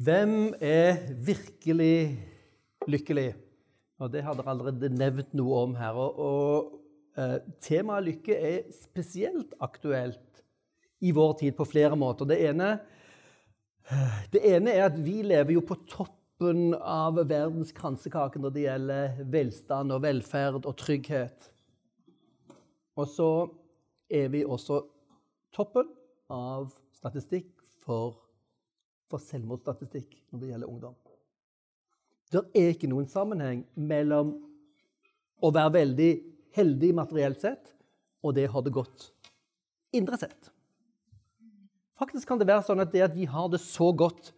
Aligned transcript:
Hvem 0.00 0.54
er 0.64 0.96
virkelig 1.12 2.16
lykkelig? 2.88 3.34
Og 4.00 4.08
Det 4.12 4.22
har 4.24 4.32
dere 4.32 4.48
allerede 4.48 4.88
nevnt 4.88 5.34
noe 5.36 5.58
om 5.66 5.74
her. 5.76 5.92
Og, 5.92 6.16
og 6.16 7.18
eh, 7.20 7.36
Temaet 7.60 8.06
lykke 8.06 8.32
er 8.32 8.70
spesielt 8.72 9.52
aktuelt 9.60 10.40
i 11.04 11.12
vår 11.12 11.34
tid 11.42 11.52
på 11.58 11.66
flere 11.68 11.98
måter. 12.00 12.24
Det 12.24 12.38
ene, 12.48 12.70
det 14.32 14.40
ene 14.54 14.72
er 14.72 14.86
at 14.86 14.96
vi 14.96 15.18
lever 15.20 15.58
jo 15.58 15.64
på 15.68 15.76
toppen 15.84 16.72
av 16.80 17.20
verdens 17.20 17.74
kransekake 17.76 18.40
når 18.40 18.56
det 18.56 18.64
gjelder 18.64 19.20
velstand 19.36 19.92
og 19.92 20.00
velferd 20.06 20.64
og 20.64 20.78
trygghet. 20.80 21.50
Og 22.96 23.04
så 23.04 23.30
er 24.08 24.32
vi 24.32 24.46
også 24.48 24.80
toppen 25.52 25.92
av 26.32 26.72
statistikk 26.96 27.52
for 27.84 28.29
for 29.10 29.22
selvmordsstatistikk 29.22 30.14
når 30.30 30.42
det 30.42 30.52
gjelder 30.52 30.70
ungdom. 30.70 30.96
Det 32.30 32.44
er 32.54 32.72
ikke 32.72 32.90
noen 32.90 33.08
sammenheng 33.10 33.64
mellom 33.74 34.36
å 35.42 35.50
være 35.54 35.74
veldig 35.80 36.10
heldig 36.54 36.90
materielt 36.98 37.42
sett 37.42 37.72
og 38.22 38.36
det 38.36 38.48
å 38.48 38.56
ha 38.56 38.62
det 38.66 38.74
godt 38.74 39.08
indre 39.96 40.18
sett. 40.20 40.50
Faktisk 41.98 42.30
kan 42.30 42.40
det 42.40 42.48
være 42.48 42.64
sånn 42.64 42.82
at 42.82 42.92
det 42.94 43.02
at 43.04 43.16
vi 43.16 43.26
har 43.28 43.50
det 43.52 43.60
så 43.62 43.90
godt, 43.92 44.32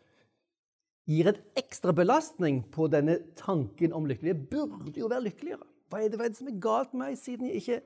gir 1.07 1.29
et 1.29 1.41
ekstra 1.59 1.93
belastning 1.95 2.62
på 2.74 2.87
denne 2.91 3.18
tanken 3.38 3.95
om 3.95 4.07
lykkelig. 4.07 4.32
Jeg 4.32 4.48
burde 4.51 5.02
jo 5.02 5.10
være 5.10 5.27
lykkeligere. 5.27 5.66
Hva 5.91 6.01
er, 6.01 6.12
det, 6.15 6.30
som 6.38 6.48
er 6.48 6.60
galt 6.62 6.95
med 6.95 7.04
meg, 7.04 7.18
siden 7.20 7.51
jeg 7.51 7.60
ikke 7.60 7.80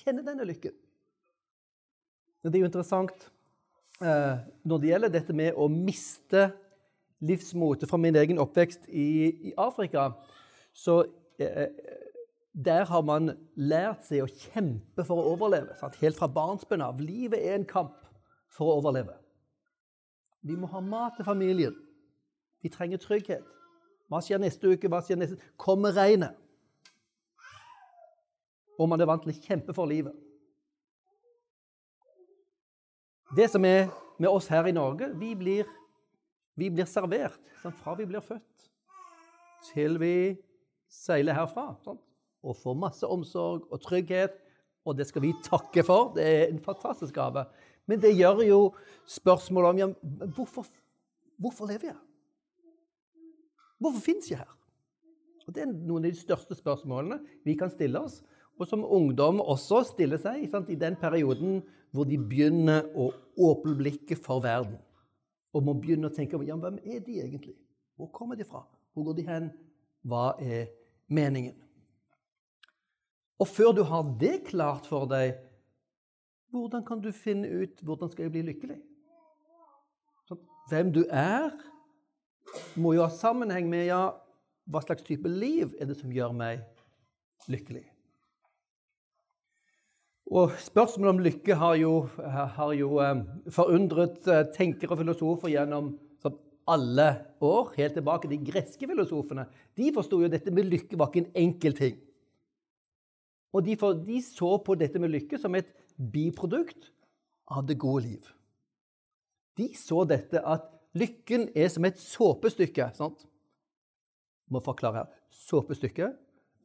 kjenner 0.00 0.26
denne 0.26 0.46
lykken? 0.48 0.74
Det 2.44 2.52
er 2.52 2.64
jo 2.64 2.68
interessant 2.68 3.28
når 4.00 4.80
det 4.82 4.88
gjelder 4.90 5.12
dette 5.12 5.34
med 5.36 5.54
å 5.54 5.68
miste 5.70 6.48
livsmotet 7.24 7.88
fra 7.88 7.98
min 8.00 8.16
egen 8.16 8.40
oppvekst 8.42 8.88
i, 8.88 9.06
i 9.50 9.52
Afrika, 9.60 10.10
så 10.74 11.04
eh, 11.38 11.68
der 12.54 12.84
har 12.90 13.02
man 13.06 13.32
lært 13.56 14.04
seg 14.06 14.24
å 14.24 14.30
kjempe 14.30 15.06
for 15.06 15.18
å 15.18 15.34
overleve. 15.34 15.74
Sant? 15.78 15.98
Helt 16.02 16.18
fra 16.18 16.30
barnsben 16.30 16.84
av. 16.84 17.00
Livet 17.02 17.42
er 17.42 17.58
en 17.58 17.66
kamp 17.68 17.96
for 18.54 18.70
å 18.70 18.78
overleve. 18.80 19.16
Vi 20.44 20.56
må 20.58 20.68
ha 20.70 20.82
mat 20.84 21.16
til 21.16 21.26
familien. 21.26 21.74
Vi 22.62 22.70
trenger 22.72 23.00
trygghet. 23.02 23.46
Hva 24.10 24.20
skjer 24.22 24.42
neste 24.42 24.70
uke? 24.70 24.90
Hva 24.92 25.00
skjer 25.02 25.18
neste 25.18 25.40
Kommer 25.60 25.94
regnet? 25.96 26.36
Og 28.78 28.88
man 28.90 29.00
er 29.00 29.08
vant 29.08 29.22
til 29.24 29.32
å 29.32 29.40
kjempe 29.40 29.74
for 29.74 29.88
livet. 29.90 30.14
Det 33.34 33.48
som 33.50 33.64
er 33.66 33.88
med 34.18 34.30
oss 34.30 34.46
her 34.52 34.66
i 34.68 34.74
Norge, 34.74 35.08
vi 35.18 35.32
blir, 35.34 35.68
vi 36.54 36.70
blir 36.70 36.86
servert 36.86 37.40
sant? 37.62 37.76
fra 37.82 37.94
vi 37.98 38.06
blir 38.06 38.22
født 38.22 38.68
til 39.72 39.96
vi 39.98 40.16
seiler 40.92 41.34
herfra. 41.34 41.72
Sant? 41.82 42.02
og 42.44 42.58
får 42.60 42.74
masse 42.76 43.08
omsorg 43.08 43.62
og 43.72 43.80
trygghet, 43.80 44.34
og 44.84 44.98
det 44.98 45.06
skal 45.08 45.24
vi 45.24 45.30
takke 45.46 45.80
for. 45.86 46.10
Det 46.12 46.24
er 46.28 46.42
en 46.50 46.60
fantastisk 46.60 47.16
gave. 47.16 47.46
Men 47.88 48.02
det 48.02 48.12
gjør 48.18 48.42
jo 48.44 48.58
spørsmålet 49.08 49.70
om 49.70 49.80
ja, 49.80 49.88
hvorfor, 50.36 50.68
hvorfor 51.40 51.70
lever 51.72 51.94
jeg? 51.94 52.00
Hvorfor 53.80 54.04
fins 54.04 54.28
jeg 54.30 54.42
her? 54.42 54.52
Og 55.46 55.54
Det 55.54 55.64
er 55.64 55.72
noen 55.72 56.06
av 56.06 56.12
de 56.12 56.20
største 56.20 56.56
spørsmålene 56.56 57.18
vi 57.44 57.56
kan 57.56 57.72
stille 57.72 58.00
oss 58.00 58.22
og 58.58 58.68
som 58.70 58.84
ungdom 58.86 59.40
også 59.42 59.82
stiller 59.88 60.20
seg 60.20 60.46
sant, 60.50 60.70
i 60.70 60.78
den 60.78 60.96
perioden 61.00 61.62
hvor 61.94 62.08
de 62.08 62.18
begynner 62.18 62.88
å 62.98 63.12
åpne 63.38 63.76
blikket 63.78 64.22
for 64.22 64.42
verden. 64.42 64.80
Og 65.54 65.62
må 65.62 65.76
begynne 65.78 66.10
å 66.10 66.14
tenke 66.14 66.40
ja, 66.42 66.56
hvem 66.58 66.80
er 66.82 66.98
de 67.06 67.20
egentlig? 67.22 67.54
Hvor 67.94 68.10
kommer 68.10 68.38
de 68.38 68.46
fra? 68.48 68.64
Hvor 68.94 69.06
går 69.08 69.18
de 69.20 69.26
hen? 69.28 69.46
Hva 70.02 70.32
er 70.42 70.72
meningen? 71.06 71.54
Og 73.38 73.46
før 73.50 73.70
du 73.76 73.84
har 73.86 74.10
det 74.18 74.40
klart 74.48 74.88
for 74.90 75.06
deg, 75.10 75.38
hvordan 76.54 76.82
kan 76.86 77.00
du 77.02 77.10
finne 77.14 77.48
ut 77.50 77.80
hvordan 77.82 78.10
skal 78.10 78.26
jeg 78.26 78.34
bli 78.34 78.44
lykkelig? 78.50 78.80
Så, 80.26 80.38
hvem 80.70 80.90
du 80.94 81.02
er, 81.06 81.54
må 82.78 82.94
jo 82.94 83.06
ha 83.06 83.10
sammenheng 83.10 83.70
med 83.70 83.88
ja, 83.88 84.02
hva 84.70 84.82
slags 84.82 85.06
type 85.06 85.30
liv 85.30 85.74
er 85.78 85.90
det 85.90 85.98
som 85.98 86.12
gjør 86.14 86.34
meg 86.34 86.62
lykkelig. 87.50 87.86
Og 90.32 90.54
Spørsmålet 90.56 91.10
om 91.10 91.20
lykke 91.20 91.54
har 91.60 91.74
jo, 91.76 91.92
har 92.56 92.72
jo 92.72 92.96
um, 92.96 93.22
forundret 93.52 94.22
uh, 94.24 94.46
tenkere 94.54 94.94
og 94.94 95.02
filosofer 95.02 95.52
gjennom 95.52 95.92
alle 96.66 97.08
år, 97.40 97.72
helt 97.76 97.94
tilbake. 97.98 98.30
De 98.30 98.40
greske 98.40 98.88
filosofene 98.88 99.46
de 99.76 99.90
forsto 99.94 100.20
jo 100.22 100.30
dette 100.32 100.52
med 100.54 100.68
lykke 100.70 100.98
var 100.98 101.10
ikke 101.10 101.24
en 101.26 101.42
enkel 101.46 101.76
ting. 101.76 101.98
Og 103.54 103.64
de, 103.66 103.76
for, 103.78 103.98
de, 104.06 104.20
så 104.24 104.56
på 104.64 104.76
dette 104.78 104.98
med 104.98 105.12
lykke 105.12 105.38
som 105.38 105.54
et 105.54 105.68
biprodukt 105.94 106.90
av 107.52 107.66
det 107.68 107.78
gode 107.78 108.06
liv. 108.08 108.30
De 109.58 109.68
så 109.78 110.02
dette 110.08 110.40
at 110.40 110.66
lykken 110.98 111.50
er 111.54 111.68
som 111.70 111.86
et 111.86 112.00
såpestykke. 112.00 112.90
sant? 112.96 113.28
Må 114.50 114.62
forklare 114.64 115.04
her. 115.04 115.12
Såpestykke 115.30 116.14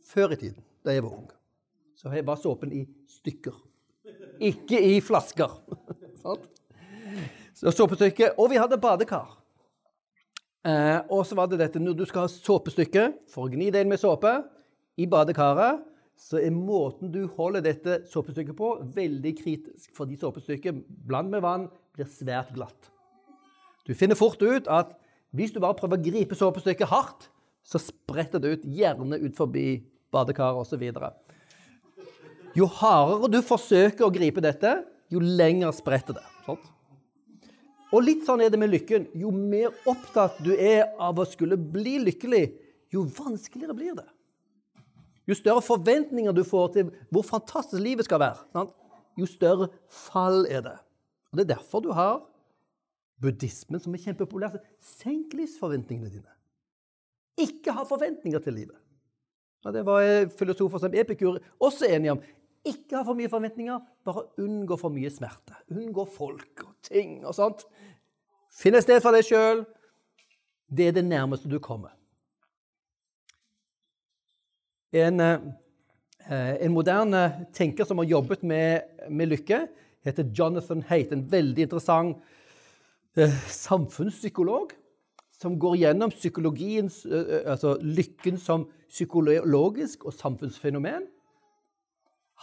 før 0.10 0.34
i 0.34 0.40
tiden, 0.42 0.66
da 0.86 0.96
jeg 0.96 1.06
var 1.06 1.20
ung 1.20 1.30
så 2.00 2.14
var 2.24 2.40
såpen 2.40 2.72
i 2.72 2.86
stykker. 3.12 3.56
Ikke 4.40 4.80
i 4.80 5.02
flasker. 5.04 5.52
så 7.60 7.74
såpestykke. 7.76 8.32
Og 8.40 8.54
vi 8.54 8.60
hadde 8.62 8.80
badekar. 8.80 9.36
Eh, 10.64 11.00
og 11.12 11.26
så 11.28 11.36
var 11.36 11.50
det 11.52 11.60
dette 11.60 11.82
når 11.82 11.98
du 12.00 12.06
skal 12.08 12.26
ha 12.26 12.32
såpestykke 12.32 13.06
for 13.32 13.48
å 13.48 13.52
gni 13.52 13.68
det 13.72 13.84
inn 13.84 13.92
med 13.92 14.00
såpe 14.00 14.32
i 15.00 15.08
badekaret, 15.12 15.84
så 16.20 16.40
er 16.40 16.52
måten 16.52 17.12
du 17.12 17.22
holder 17.38 17.64
dette 17.64 18.02
såpestykket 18.12 18.56
på, 18.56 18.74
veldig 18.96 19.32
kritisk. 19.40 19.92
Fordi 19.96 20.18
såpestykket 20.20 20.82
bland 21.08 21.32
med 21.32 21.44
vann 21.44 21.70
blir 21.96 22.08
svært 22.12 22.52
glatt. 22.56 22.90
Du 23.88 23.94
finner 23.96 24.20
fort 24.20 24.42
ut 24.44 24.68
at 24.72 24.92
hvis 25.36 25.54
du 25.56 25.62
bare 25.64 25.78
prøver 25.80 26.00
å 26.00 26.04
gripe 26.10 26.36
såpestykket 26.36 26.92
hardt, 26.92 27.30
så 27.64 27.80
spretter 27.80 28.42
det 28.42 28.52
ut, 28.52 28.68
gjerne 28.68 29.20
ut 29.20 29.36
forbi 29.38 29.82
badekaret 30.12 30.60
osv. 30.64 30.84
Jo 32.60 32.68
hardere 32.80 33.30
du 33.32 33.40
forsøker 33.46 34.04
å 34.04 34.12
gripe 34.12 34.44
dette, 34.44 34.82
jo 35.10 35.22
lenger 35.24 35.72
spretter 35.76 36.18
det. 36.18 36.26
Sant? 36.46 36.66
Og 37.90 38.04
litt 38.06 38.26
sånn 38.28 38.44
er 38.44 38.52
det 38.54 38.60
med 38.62 38.70
lykken. 38.74 39.08
Jo 39.18 39.32
mer 39.34 39.72
opptatt 39.90 40.38
du 40.46 40.52
er 40.54 40.92
av 41.02 41.18
å 41.18 41.26
skulle 41.26 41.58
bli 41.58 41.98
lykkelig, 42.04 42.44
jo 42.94 43.06
vanskeligere 43.18 43.78
blir 43.78 43.96
det. 43.98 44.06
Jo 45.30 45.38
større 45.38 45.62
forventninger 45.62 46.34
du 46.34 46.44
får 46.46 46.74
til 46.76 46.92
hvor 47.14 47.26
fantastisk 47.26 47.82
livet 47.82 48.08
skal 48.10 48.22
være, 48.22 48.44
sant? 48.54 48.74
jo 49.20 49.28
større 49.30 49.70
fall 50.08 50.46
er 50.50 50.64
det. 50.66 50.76
Og 51.30 51.38
Det 51.38 51.46
er 51.46 51.54
derfor 51.56 51.84
du 51.84 51.92
har 51.94 52.22
buddhismen, 53.22 53.82
som 53.82 53.94
er 53.94 54.04
kjempepopulær. 54.04 54.58
Senk 54.80 55.34
livsforventningene 55.38 56.12
dine. 56.14 56.36
Ikke 57.40 57.76
ha 57.76 57.84
forventninger 57.88 58.42
til 58.44 58.56
livet. 58.62 58.78
Ja, 59.66 59.74
det 59.76 59.84
var 59.86 60.30
filosofer 60.40 60.80
som 60.80 60.96
Epikur 60.96 61.42
også 61.60 61.90
enige 61.90 62.16
om. 62.16 62.22
Ikke 62.68 62.98
ha 62.98 63.04
for 63.08 63.16
mye 63.16 63.30
forventninger, 63.32 63.80
bare 64.04 64.26
unngå 64.44 64.76
for 64.80 64.92
mye 64.92 65.12
smerte. 65.14 65.56
Unngå 65.72 66.04
folk 66.12 66.66
og 66.66 66.74
ting 66.84 67.22
og 67.24 67.36
sånt. 67.38 67.64
Finn 68.52 68.76
et 68.76 68.84
sted 68.84 69.00
for 69.04 69.16
deg 69.16 69.24
sjøl. 69.28 69.64
Det 70.70 70.90
er 70.90 70.98
det 70.98 71.06
nærmeste 71.08 71.50
du 71.50 71.60
kommer. 71.64 71.94
En, 74.92 75.20
eh, 75.20 76.56
en 76.66 76.74
moderne 76.74 77.48
tenker 77.54 77.86
som 77.86 78.02
har 78.02 78.10
jobbet 78.10 78.44
med, 78.44 78.82
med, 79.10 79.30
lykke, 79.30 79.68
heter 80.06 80.32
Jonathan 80.34 80.82
Haight. 80.90 81.14
En 81.14 81.32
veldig 81.32 81.68
interessant 81.68 82.18
eh, 83.16 83.34
samfunnspsykolog 83.48 84.74
som 85.40 85.56
går 85.60 85.78
gjennom 85.86 86.12
psykologiens, 86.12 87.06
eh, 87.06 87.46
altså 87.46 87.78
lykken 87.82 88.38
som 88.42 88.68
psykologisk 88.90 90.06
og 90.10 90.14
samfunnsfenomen. 90.18 91.06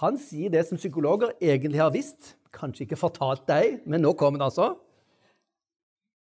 Han 0.02 0.18
sier 0.20 0.52
det 0.52 0.66
som 0.68 0.76
psykologer 0.76 1.32
egentlig 1.40 1.80
har 1.80 1.92
visst, 1.94 2.34
kanskje 2.52 2.84
ikke 2.84 2.98
fortalt 3.00 3.46
deg, 3.48 3.80
men 3.88 4.04
nå 4.04 4.12
kommer 4.18 4.40
det 4.40 4.50
altså. 4.50 4.74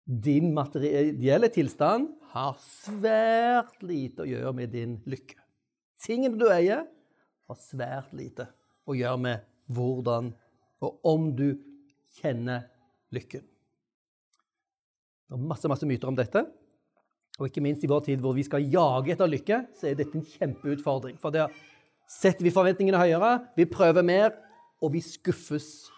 Din 0.04 0.54
materielle 0.56 1.50
tilstand 1.52 2.08
har 2.32 2.56
svært 2.62 3.82
lite 3.84 4.24
å 4.24 4.28
gjøre 4.30 4.54
med 4.56 4.72
din 4.72 4.96
lykke. 5.08 5.36
Tingene 6.00 6.40
du 6.40 6.48
eier, 6.48 6.86
har 7.50 7.58
svært 7.58 8.12
lite 8.16 8.46
å 8.88 8.94
gjøre 8.94 9.20
med 9.20 9.46
hvordan 9.74 10.30
og 10.80 11.06
om 11.06 11.28
du 11.36 11.50
kjenner 12.20 12.64
lykken. 13.12 13.42
Det 15.30 15.36
er 15.36 15.48
masse, 15.50 15.68
masse 15.70 15.86
myter 15.86 16.10
om 16.10 16.16
dette. 16.18 16.42
Og 17.38 17.48
ikke 17.48 17.62
minst 17.64 17.84
i 17.84 17.90
vår 17.90 18.06
tid 18.08 18.22
hvor 18.22 18.34
vi 18.36 18.44
skal 18.46 18.64
jage 18.72 19.14
etter 19.14 19.30
lykke, 19.30 19.60
så 19.76 19.90
er 19.90 19.98
dette 19.98 20.16
en 20.18 20.26
kjempeutfordring. 20.26 21.18
For 21.20 21.34
det 21.34 21.44
er 21.44 21.60
setter 22.10 22.44
vi 22.46 22.52
forventningene 22.54 22.98
høyere, 22.98 23.32
vi 23.56 23.68
prøver 23.70 24.02
mer, 24.06 24.34
og 24.80 24.94
vi 24.94 25.02
skuffes 25.04 25.90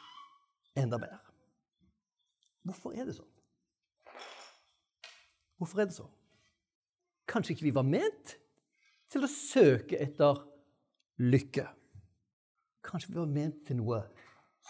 enda 0.76 0.98
mer. 1.00 1.20
Hvorfor 2.66 2.94
er 2.94 3.08
det 3.08 3.16
sånn? 3.16 3.28
Hvorfor 5.58 5.82
er 5.82 5.88
det 5.88 5.96
sånn? 5.96 6.10
Kanskje 7.30 7.54
ikke 7.54 7.68
vi 7.68 7.74
var 7.74 7.86
ment 7.86 8.36
til 9.12 9.24
å 9.24 9.30
søke 9.30 9.98
etter 10.02 10.42
lykke. 11.22 11.64
Kanskje 12.82 13.12
vi 13.12 13.20
var 13.20 13.30
ment 13.30 13.62
til 13.68 13.78
noe 13.78 14.02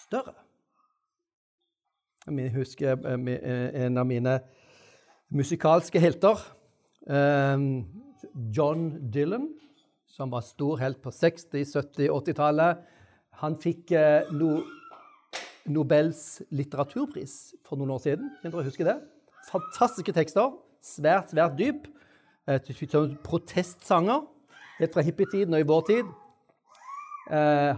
større. 0.05 0.35
Jeg 2.29 2.53
husker 2.55 3.01
eh, 3.09 3.31
eh, 3.35 3.87
en 3.87 3.99
av 3.99 4.07
mine 4.07 4.37
musikalske 5.35 5.99
helter, 5.99 6.39
eh, 7.11 7.65
John 8.55 8.85
Dylan, 9.11 9.49
som 10.13 10.33
var 10.33 10.45
stor 10.45 10.77
helt 10.83 11.01
på 11.03 11.11
60-, 11.11 11.65
70-, 11.73 12.11
80-tallet. 12.13 12.83
Han 13.41 13.57
fikk 13.61 13.95
no 14.37 14.61
Nobels 15.63 16.43
litteraturpris 16.51 17.55
for 17.63 17.79
noen 17.79 17.95
år 17.95 18.01
siden. 18.03 18.31
Kan 18.43 18.51
dere 18.51 18.67
huske 18.67 18.87
det? 18.87 18.97
Fantastiske 19.47 20.13
tekster. 20.17 20.51
Svært, 20.83 21.31
svært 21.31 21.55
dyp. 21.59 21.87
Protestsanger. 23.23 24.25
Helt 24.81 24.97
fra 24.97 25.05
hippietiden 25.07 25.55
og 25.55 25.63
i 25.63 25.69
vår 25.71 25.85
tid. 25.87 26.11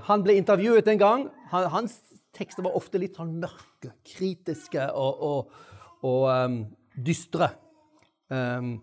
Han 0.09 0.25
ble 0.25 0.39
intervjuet 0.41 0.89
en 0.89 1.03
gang. 1.03 1.27
Hans 1.53 1.99
tekster 2.35 2.65
var 2.65 2.77
ofte 2.79 2.99
litt 2.99 3.19
sånn 3.21 3.37
mørke, 3.43 3.93
kritiske 4.09 4.89
og, 4.97 5.21
og, 5.29 5.53
og 6.09 6.25
um, 6.33 6.57
dystre. 6.97 7.51
Um, 8.33 8.79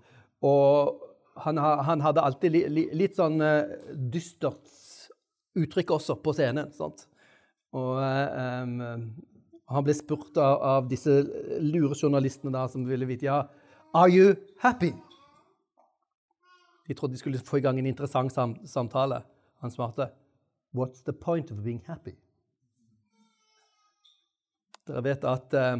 og 0.46 1.11
han, 1.46 1.58
han, 1.58 2.02
hadde 2.02 2.22
alltid 2.22 2.52
li, 2.52 2.62
li, 2.70 2.84
litt 2.98 3.18
sånn 3.18 3.42
uh, 3.42 3.64
dystert 3.94 4.80
uttrykk 5.58 5.92
også 5.98 6.18
på 6.24 6.34
scenen. 6.36 6.72
Sant? 6.76 7.06
Og 7.76 8.00
um, 8.00 8.80
han 9.72 9.86
ble 9.88 9.96
spurt 9.96 10.38
av, 10.40 10.58
av, 10.62 10.88
disse 10.92 11.22
lure 11.64 11.96
journalistene 11.96 12.54
da, 12.56 12.66
som 12.72 12.84
ville 12.88 13.08
vite 13.08 13.30
ja, 13.30 13.46
Are 13.96 14.12
you 14.12 14.36
happy? 14.60 14.92
De 16.88 16.96
trodde 16.96 17.16
de 17.16 17.22
skulle 17.22 17.40
få 17.40 17.60
i 17.60 17.64
gang 17.64 17.80
en 17.80 17.88
interessant 17.88 18.34
sam 18.34 18.58
samtale. 18.68 19.22
Han 19.64 19.72
svarte 19.72 20.12
What's 20.76 21.04
the 21.04 21.14
point 21.14 21.52
of 21.52 21.64
being 21.64 21.82
happy? 21.88 22.16
Dere 24.88 25.04
vet 25.06 25.24
at 25.28 25.54
uh, 25.54 25.78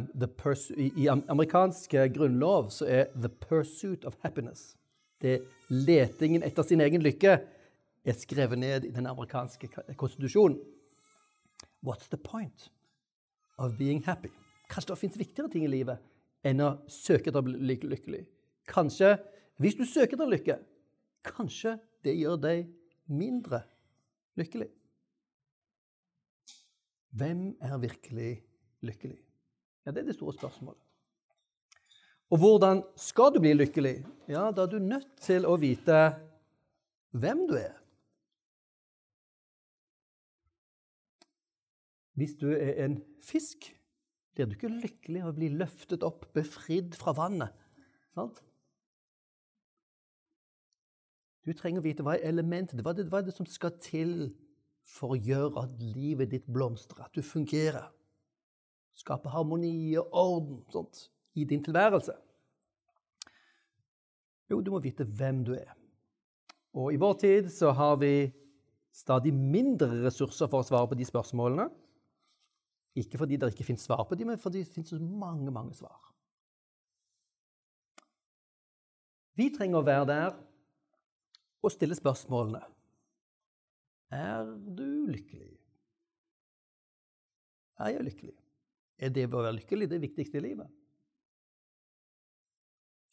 i, 0.76 0.92
i 1.04 1.08
amerikansk 1.08 1.96
grunnlov 2.14 2.70
så 2.70 2.86
er 2.86 3.10
'the 3.16 3.28
pursuit 3.28 4.04
of 4.04 4.16
happiness' 4.22 4.76
det 5.22 5.40
letingen 5.70 6.44
etter 6.44 6.66
sin 6.66 6.82
egen 6.84 7.04
lykke 7.04 7.38
er 8.02 8.18
skrevet 8.18 8.58
ned 8.58 8.86
i 8.88 8.92
den 8.94 9.06
amerikanske 9.06 9.70
konstitusjonen. 9.96 10.58
What's 11.82 12.10
the 12.10 12.18
point 12.18 12.68
of 13.58 13.78
being 13.78 14.02
happy? 14.06 14.30
Kanskje 14.70 14.92
det 14.92 15.00
fins 15.00 15.18
viktigere 15.18 15.50
ting 15.52 15.64
i 15.66 15.70
livet 15.70 16.02
enn 16.46 16.62
å 16.62 16.74
søke 16.90 17.30
etter 17.30 17.42
å 17.42 17.46
bli 17.46 17.78
lykkelig. 17.86 18.22
Kanskje, 18.70 19.16
hvis 19.62 19.78
du 19.78 19.84
søker 19.86 20.16
etter 20.16 20.30
lykke, 20.30 20.58
kanskje 21.26 21.76
det 22.02 22.14
gjør 22.18 22.38
deg 22.42 22.70
mindre 23.10 23.62
lykkelig. 24.38 24.70
Hvem 27.12 27.44
er 27.60 27.76
virkelig 27.82 28.32
lykkelig? 28.82 29.18
Ja, 29.84 29.90
Det 29.90 30.02
er 30.02 30.06
det 30.06 30.14
store 30.16 30.32
spørsmålet. 30.32 30.81
Og 32.32 32.40
hvordan 32.40 32.80
skal 32.96 33.34
du 33.34 33.42
bli 33.44 33.52
lykkelig? 33.52 33.98
Ja, 34.28 34.50
Da 34.50 34.62
er 34.62 34.70
du 34.72 34.78
nødt 34.78 35.10
til 35.20 35.44
å 35.44 35.58
vite 35.60 36.16
hvem 37.12 37.44
du 37.48 37.58
er. 37.60 37.76
Hvis 42.16 42.34
du 42.40 42.48
er 42.52 42.84
en 42.84 43.02
fisk, 43.20 43.68
blir 44.32 44.48
du 44.48 44.56
ikke 44.56 44.72
lykkelig 44.72 45.22
av 45.22 45.32
å 45.32 45.36
bli 45.36 45.50
løftet 45.52 46.04
opp, 46.08 46.24
befridd 46.32 46.96
fra 46.96 47.12
vannet. 47.16 47.52
Sant? 48.16 48.40
Du 51.44 51.52
trenger 51.52 51.82
å 51.82 51.84
vite 51.84 52.04
hva 52.06 52.16
er 52.16 52.28
elementet 52.30 52.80
hva 52.80 52.94
er 52.94 53.08
hva 53.10 53.20
er 53.20 53.28
det 53.28 53.36
som 53.36 53.48
skal 53.48 53.74
til 53.82 54.30
for 54.86 55.12
å 55.12 55.20
gjøre 55.20 55.66
at 55.66 55.80
livet 55.80 56.30
ditt 56.32 56.46
blomstrer, 56.48 57.04
at 57.04 57.16
du 57.16 57.20
fungerer. 57.22 57.90
Skape 58.96 59.28
harmoni 59.32 59.96
og 59.98 60.08
orden 60.12 60.62
sånt, 60.72 61.11
i 61.34 61.44
din 61.48 61.62
tilværelse. 61.64 62.14
Jo, 64.50 64.60
du 64.60 64.70
må 64.74 64.80
vite 64.84 65.04
hvem 65.04 65.44
du 65.46 65.54
er. 65.56 65.72
Og 66.76 66.92
i 66.92 67.00
vår 67.00 67.14
tid 67.20 67.50
så 67.52 67.72
har 67.76 67.96
vi 68.00 68.32
stadig 68.92 69.32
mindre 69.34 69.88
ressurser 70.04 70.50
for 70.52 70.60
å 70.60 70.66
svare 70.66 70.88
på 70.90 70.98
de 70.98 71.06
spørsmålene. 71.08 71.68
Ikke 73.00 73.20
fordi 73.20 73.38
det 73.40 73.52
ikke 73.52 73.64
finnes 73.64 73.84
svar 73.88 74.04
på 74.08 74.16
dem, 74.18 74.28
men 74.32 74.40
fordi 74.40 74.64
det 74.64 74.72
finnes 74.72 74.92
mange, 75.00 75.48
mange 75.52 75.76
svar. 75.76 75.96
Vi 79.40 79.48
trenger 79.54 79.80
å 79.80 79.86
være 79.86 80.08
der 80.10 80.34
og 81.64 81.72
stille 81.72 81.96
spørsmålene. 81.96 82.60
Er 84.12 84.44
du 84.76 85.08
lykkelig? 85.08 85.54
Er 87.80 87.94
jeg 87.94 88.04
lykkelig? 88.10 88.36
Er 89.00 89.14
det 89.14 89.24
å 89.30 89.32
være 89.32 89.56
lykkelig 89.56 89.88
det 89.88 90.02
viktigste 90.02 90.38
i 90.38 90.44
livet? 90.50 90.81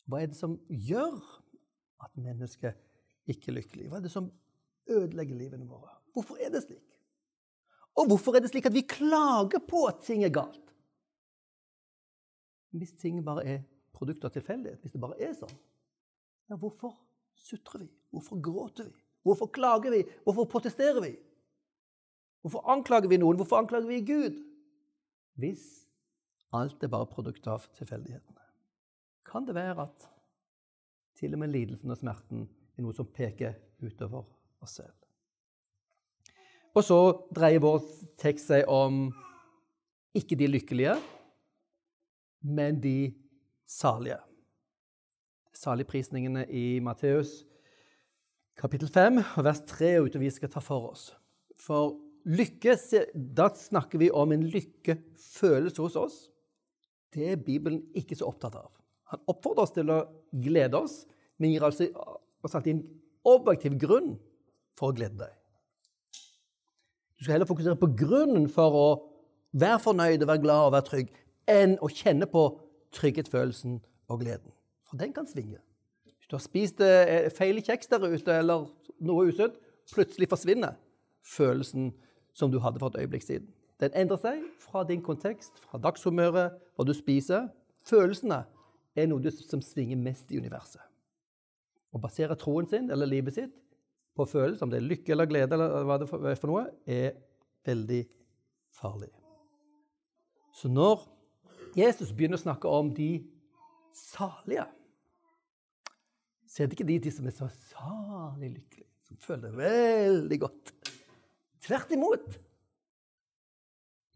Hva 0.09 0.23
er 0.23 0.31
det 0.31 0.39
som 0.39 0.55
gjør 0.69 1.19
at 2.01 2.15
mennesket 2.17 2.77
ikke 3.29 3.51
er 3.51 3.59
lykkelig? 3.59 3.89
Hva 3.91 3.99
er 3.99 4.07
det 4.07 4.13
som 4.13 4.31
ødelegger 4.89 5.37
livene 5.37 5.67
våre? 5.69 5.91
Hvorfor 6.15 6.39
er 6.41 6.49
det 6.53 6.63
slik? 6.65 6.85
Og 7.99 8.09
hvorfor 8.09 8.35
er 8.35 8.43
det 8.43 8.49
slik 8.51 8.65
at 8.69 8.73
vi 8.73 8.85
klager 8.89 9.61
på 9.67 9.83
at 9.89 10.01
ting 10.05 10.23
er 10.25 10.33
galt? 10.33 10.73
Hvis 12.73 12.95
ting 12.97 13.21
bare 13.25 13.45
er 13.45 13.61
produkt 13.93 14.25
av 14.25 14.33
tilfeldighet, 14.33 14.81
hvis 14.81 14.93
det 14.95 15.01
bare 15.01 15.17
er 15.21 15.33
sånn, 15.37 15.53
ja, 16.49 16.57
hvorfor 16.57 16.95
sutrer 17.37 17.83
vi? 17.83 17.89
Hvorfor 18.13 18.41
gråter 18.41 18.89
vi? 18.89 19.01
Hvorfor 19.25 19.49
klager 19.53 19.93
vi? 19.93 20.03
Hvorfor 20.25 20.47
protesterer 20.49 21.01
vi? 21.03 21.13
Hvorfor 22.41 22.65
anklager 22.71 23.11
vi 23.11 23.19
noen? 23.19 23.37
Hvorfor 23.37 23.59
anklager 23.59 23.89
vi 23.89 23.99
Gud? 24.07 24.39
Hvis 25.39 25.65
alt 26.55 26.83
er 26.83 26.91
bare 26.91 27.09
produkt 27.09 27.45
av 27.51 27.67
tilfeldighetene. 27.77 28.38
Kan 29.29 29.45
det 29.45 29.55
være 29.55 29.85
at 29.85 30.07
til 31.19 31.35
og 31.35 31.43
med 31.43 31.53
lidelsen 31.53 31.91
og 31.91 31.99
smerten 31.99 32.47
er 32.77 32.85
noe 32.85 32.95
som 32.97 33.09
peker 33.13 33.57
utover 33.83 34.25
oss 34.63 34.79
selv? 34.79 34.95
Og 36.77 36.85
så 36.85 36.97
dreier 37.35 37.61
vår 37.61 37.81
tekst 38.21 38.49
seg 38.49 38.69
om 38.71 39.09
ikke 40.17 40.37
de 40.39 40.47
lykkelige, 40.49 40.95
men 42.45 42.79
de 42.81 43.11
salige. 43.69 44.17
Saligprisningene 45.53 46.45
i 46.49 46.79
Matteus 46.81 47.43
kapittel 48.59 48.89
5, 48.91 49.21
vers 49.43 49.61
3 49.67 49.93
og 49.99 50.09
utover 50.09 50.25
vi 50.25 50.33
skal 50.35 50.51
ta 50.51 50.63
for 50.63 50.89
oss. 50.91 51.09
For 51.59 51.95
lykke, 52.27 52.75
da 53.13 53.49
snakker 53.55 54.01
vi 54.01 54.09
om 54.11 54.33
en 54.35 54.43
lykkefølelse 54.51 55.83
hos 55.83 55.95
oss. 55.99 56.19
Det 57.13 57.31
er 57.31 57.41
Bibelen 57.43 57.83
ikke 57.97 58.17
så 58.17 58.27
opptatt 58.29 58.57
av. 58.59 58.78
Han 59.13 59.21
oppfordrer 59.31 59.65
oss 59.65 59.75
til 59.75 59.91
å 59.91 59.99
glede 60.43 60.79
oss, 60.79 61.03
men 61.39 61.53
gir 61.53 61.65
altså 61.65 61.89
oss 62.45 62.55
alltid 62.55 62.77
en 62.77 62.83
objektiv 63.29 63.77
grunn 63.81 64.13
for 64.77 64.91
å 64.91 64.97
glede 64.97 65.17
deg. 65.23 65.35
Du 67.19 67.25
skal 67.25 67.35
heller 67.35 67.49
fokusere 67.49 67.79
på 67.79 67.91
grunnen 67.99 68.45
for 68.51 68.75
å 68.79 68.89
være 69.59 69.81
fornøyd, 69.83 70.23
være 70.23 70.43
glad 70.43 70.67
og 70.67 70.75
være 70.75 70.87
trygg, 70.87 71.09
enn 71.49 71.75
å 71.83 71.89
kjenne 71.91 72.29
på 72.29 72.43
trygghetsfølelsen 72.95 73.79
og 74.09 74.21
gleden. 74.21 74.53
For 74.87 75.01
den 75.01 75.11
kan 75.13 75.27
svinge. 75.27 75.59
Hvis 76.05 76.29
du 76.29 76.37
har 76.37 76.43
spist 76.45 76.81
eh, 76.85 77.27
feil 77.35 77.59
kjeks 77.65 77.91
der 77.91 78.05
ute 78.05 78.37
eller 78.39 78.69
noe 79.03 79.27
usunt, 79.29 79.57
plutselig 79.89 80.29
forsvinner 80.29 80.77
følelsen 81.25 81.89
som 82.37 82.53
du 82.53 82.59
hadde 82.63 82.79
for 82.79 82.93
et 82.93 83.03
øyeblikk 83.03 83.25
siden. 83.25 83.49
Den 83.79 83.95
endrer 83.97 84.19
seg 84.21 84.43
fra 84.61 84.83
din 84.87 85.01
kontekst, 85.03 85.59
fra 85.65 85.79
dagshumøret, 85.81 86.55
hva 86.75 86.85
du 86.85 86.93
spiser. 86.95 87.47
Følelsene 87.87 88.43
er 88.95 89.09
noe 89.09 89.31
som 89.33 89.61
svinger 89.63 89.99
mest 89.99 90.31
i 90.31 90.39
universet. 90.39 90.83
Å 91.89 92.01
basere 92.01 92.37
troen 92.37 92.67
sin 92.69 92.89
eller 92.93 93.09
livet 93.09 93.37
sitt 93.37 93.55
på 94.17 94.25
følelser, 94.27 94.65
om 94.65 94.71
det 94.71 94.81
er 94.81 94.89
lykke 94.89 95.13
eller 95.15 95.29
glede, 95.29 95.55
eller 95.55 95.85
hva 95.87 95.97
det 96.01 96.09
er 96.09 96.39
for 96.39 96.51
noe, 96.51 96.65
er 96.85 97.15
veldig 97.65 98.01
farlig. 98.75 99.09
Så 100.53 100.69
når 100.71 101.05
Jesus 101.77 102.11
begynner 102.11 102.39
å 102.39 102.43
snakke 102.43 102.71
om 102.73 102.91
de 102.93 103.11
salige, 103.95 104.65
så 106.49 106.63
er 106.63 106.69
det 106.69 106.77
ikke 106.77 106.89
de, 106.89 106.97
de 107.05 107.13
som 107.13 107.27
er 107.29 107.35
så 107.35 107.47
salig 107.69 108.51
lykkelige, 108.57 108.89
som 109.05 109.19
føler 109.21 109.45
det 109.47 109.59
veldig 109.61 110.39
godt. 110.41 110.73
Tvert 111.65 111.93
imot. 111.93 112.39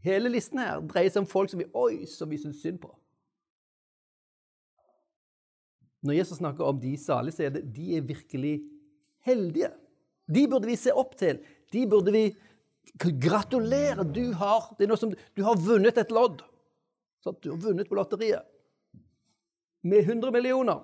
Hele 0.04 0.32
listen 0.34 0.60
her 0.60 0.82
dreier 0.90 1.14
seg 1.14 1.24
om 1.24 1.30
folk 1.30 1.52
som 1.52 1.62
vi, 1.62 1.70
oi, 1.78 2.04
vi 2.04 2.42
syns 2.42 2.60
synd 2.64 2.82
på. 2.84 2.90
Når 6.04 6.18
Jesus 6.20 6.40
snakker 6.42 6.68
om 6.68 6.80
de 6.80 6.94
salige, 7.00 7.38
så 7.38 7.46
er 7.48 7.54
det 7.56 7.66
de 7.76 7.98
er 7.98 8.08
virkelig 8.08 8.58
heldige. 9.24 9.72
De 10.28 10.48
burde 10.52 10.68
vi 10.68 10.80
se 10.80 10.94
opp 10.96 11.16
til. 11.20 11.40
De 11.72 11.86
burde 11.90 12.14
vi 12.14 12.26
gratulere. 13.24 14.04
Du 14.04 14.34
har, 14.40 14.68
det 14.78 14.86
er 14.86 14.92
noe 14.92 15.00
som, 15.00 15.14
du 15.14 15.44
har 15.48 15.60
vunnet 15.60 16.00
et 16.00 16.12
lodd. 16.14 16.44
Så 17.24 17.36
du 17.40 17.54
har 17.54 17.62
vunnet 17.64 17.90
på 17.90 17.98
lotteriet. 17.98 18.44
Med 19.84 20.04
100 20.04 20.32
millioner. 20.32 20.84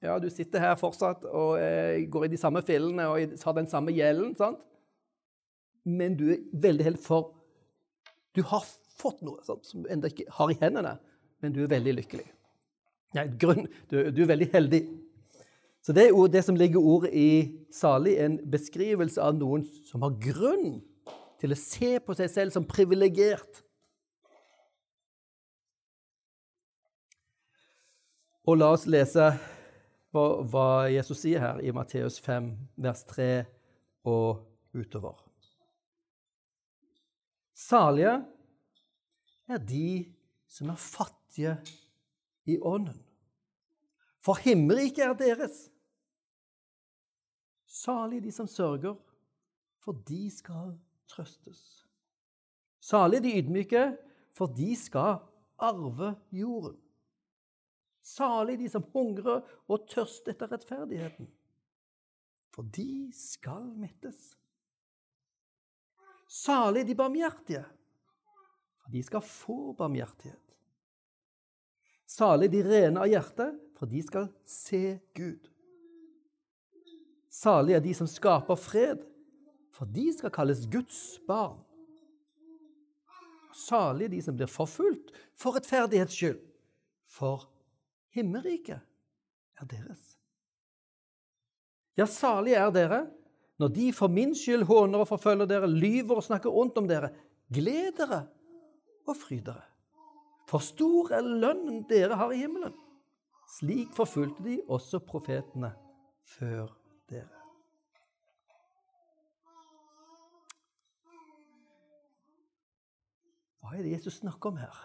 Ja, 0.00 0.16
du 0.18 0.30
sitter 0.32 0.62
her 0.62 0.78
fortsatt 0.80 1.26
og 1.28 1.58
eh, 1.60 2.06
går 2.08 2.26
i 2.26 2.32
de 2.32 2.38
samme 2.40 2.62
fillene 2.64 3.04
og 3.10 3.34
har 3.44 3.56
den 3.58 3.68
samme 3.68 3.92
gjelden. 3.92 4.32
sant? 4.38 4.62
Men 5.84 6.16
du 6.16 6.30
er 6.32 6.44
veldig 6.62 6.86
heldig, 6.86 7.02
for 7.04 7.34
du 8.36 8.42
har 8.48 8.64
fått 9.00 9.22
noe 9.26 9.42
sant, 9.44 9.66
som 9.66 9.84
du 9.84 9.90
ennå 9.92 10.10
ikke 10.10 10.28
har 10.36 10.52
i 10.52 10.58
hendene, 10.60 10.94
men 11.40 11.54
du 11.56 11.62
er 11.64 11.72
veldig 11.72 11.94
lykkelig. 12.00 12.26
Ja, 13.14 13.24
grunn, 13.26 13.66
du, 13.90 13.96
du, 14.14 14.22
er 14.22 14.30
veldig 14.30 14.50
heldig. 14.52 14.80
Så 15.82 15.94
det 15.96 16.06
er 16.08 16.28
det 16.30 16.44
som 16.46 16.58
ligger 16.58 16.84
ordet 16.84 17.10
i 17.16 17.30
salig, 17.74 18.18
en 18.22 18.36
beskrivelse 18.52 19.22
av 19.22 19.34
noen 19.38 19.64
som 19.88 20.04
har 20.06 20.18
grunn 20.22 20.78
til 21.40 21.54
å 21.54 21.58
se 21.58 21.96
på 22.04 22.14
seg 22.18 22.30
selv 22.30 22.54
som 22.54 22.68
privilegert. 22.68 23.62
Og 28.46 28.60
la 28.60 28.70
oss 28.74 28.86
lese 28.90 29.30
hva, 30.14 30.24
hva 30.42 30.68
Jesus 30.90 31.22
sier 31.22 31.42
her 31.42 31.60
i 31.64 31.72
Matteus 31.74 32.18
5, 32.22 32.52
vers 32.82 33.02
3 33.10 33.30
og 34.10 34.46
utover. 34.76 35.18
Salige 37.54 38.14
er 39.50 39.62
de 39.66 39.90
som 40.50 40.70
er 40.72 40.80
fattige 40.80 41.58
i 42.44 42.58
ånden, 42.58 42.98
for 44.20 44.40
himmelriket 44.40 45.04
er 45.04 45.14
deres. 45.18 45.68
Salig 47.66 48.22
de 48.24 48.32
som 48.32 48.48
sørger, 48.50 48.96
for 49.80 49.96
de 50.08 50.24
skal 50.32 50.74
trøstes. 51.08 51.86
Salig 52.80 53.22
de 53.22 53.36
ydmyke, 53.38 53.84
for 54.36 54.50
de 54.56 54.74
skal 54.76 55.20
arve 55.60 56.14
jorden. 56.32 56.78
Salig 58.02 58.58
de 58.58 58.68
som 58.72 58.84
hungrer 58.94 59.44
og 59.68 59.86
tørster 59.88 60.32
etter 60.32 60.50
rettferdigheten, 60.50 61.28
for 62.50 62.66
de 62.74 63.10
skal 63.14 63.68
mettes. 63.78 64.32
Salig 66.30 66.86
de 66.88 66.96
barmhjertige, 66.96 67.64
for 68.80 68.94
de 68.94 69.02
skal 69.04 69.22
få 69.26 69.72
barmhjertighet. 69.78 70.49
Salig 72.10 72.50
de 72.50 72.64
rene 72.66 72.98
av 72.98 73.06
hjerte, 73.06 73.46
for 73.78 73.86
de 73.90 74.02
skal 74.02 74.26
se 74.48 74.98
Gud. 75.14 75.46
Salig 77.30 77.76
er 77.78 77.84
de 77.84 77.92
som 77.94 78.08
skaper 78.10 78.58
fred, 78.58 79.04
for 79.70 79.86
de 79.86 80.08
skal 80.16 80.32
kalles 80.34 80.64
Guds 80.72 81.20
barn. 81.28 81.60
Salig 83.54 84.08
er 84.08 84.14
de 84.16 84.24
som 84.26 84.34
blir 84.34 84.50
forfulgt 84.50 85.14
for 85.38 85.54
rettferdighets 85.54 86.18
skyld, 86.18 86.42
for 87.06 87.46
Himmelriket 88.10 88.82
er 89.60 89.70
deres. 89.70 90.02
Ja, 91.94 92.08
salige 92.10 92.58
er 92.58 92.74
dere 92.74 93.00
når 93.60 93.74
de 93.76 93.90
for 93.94 94.10
min 94.10 94.32
skyld 94.34 94.64
håner 94.66 95.04
og 95.04 95.10
forfølger 95.12 95.46
dere, 95.46 95.70
lyver 95.70 96.18
og 96.18 96.26
snakker 96.26 96.50
ondt 96.50 96.78
om 96.80 96.90
dere. 96.90 97.12
Gled 97.52 97.92
dere 98.00 98.24
og 99.06 99.18
fryd 99.20 99.44
dere. 99.46 99.69
For 100.50 100.62
stor 100.64 101.12
er 101.14 101.22
lønnen 101.22 101.84
dere 101.86 102.16
har 102.18 102.32
i 102.34 102.40
himmelen. 102.42 102.74
Slik 103.50 103.92
forfulgte 103.94 104.42
de 104.42 104.56
også 104.70 104.98
profetene 105.06 105.70
før 106.26 106.72
dere. 107.10 107.28
Hva 113.60 113.76
er 113.76 113.84
det 113.84 113.92
Jesus 113.94 114.18
snakker 114.18 114.50
om 114.50 114.58
her? 114.58 114.80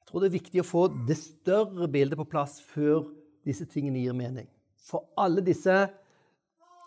Jeg 0.00 0.08
tror 0.08 0.24
det 0.24 0.30
er 0.30 0.38
viktig 0.38 0.62
å 0.62 0.66
få 0.66 0.86
det 1.08 1.18
større 1.20 1.88
bildet 1.92 2.16
på 2.18 2.28
plass 2.32 2.56
før 2.64 3.04
disse 3.46 3.66
tingene 3.68 4.00
gir 4.00 4.16
mening. 4.16 4.48
For 4.88 5.04
alle 5.20 5.44
disse, 5.44 5.76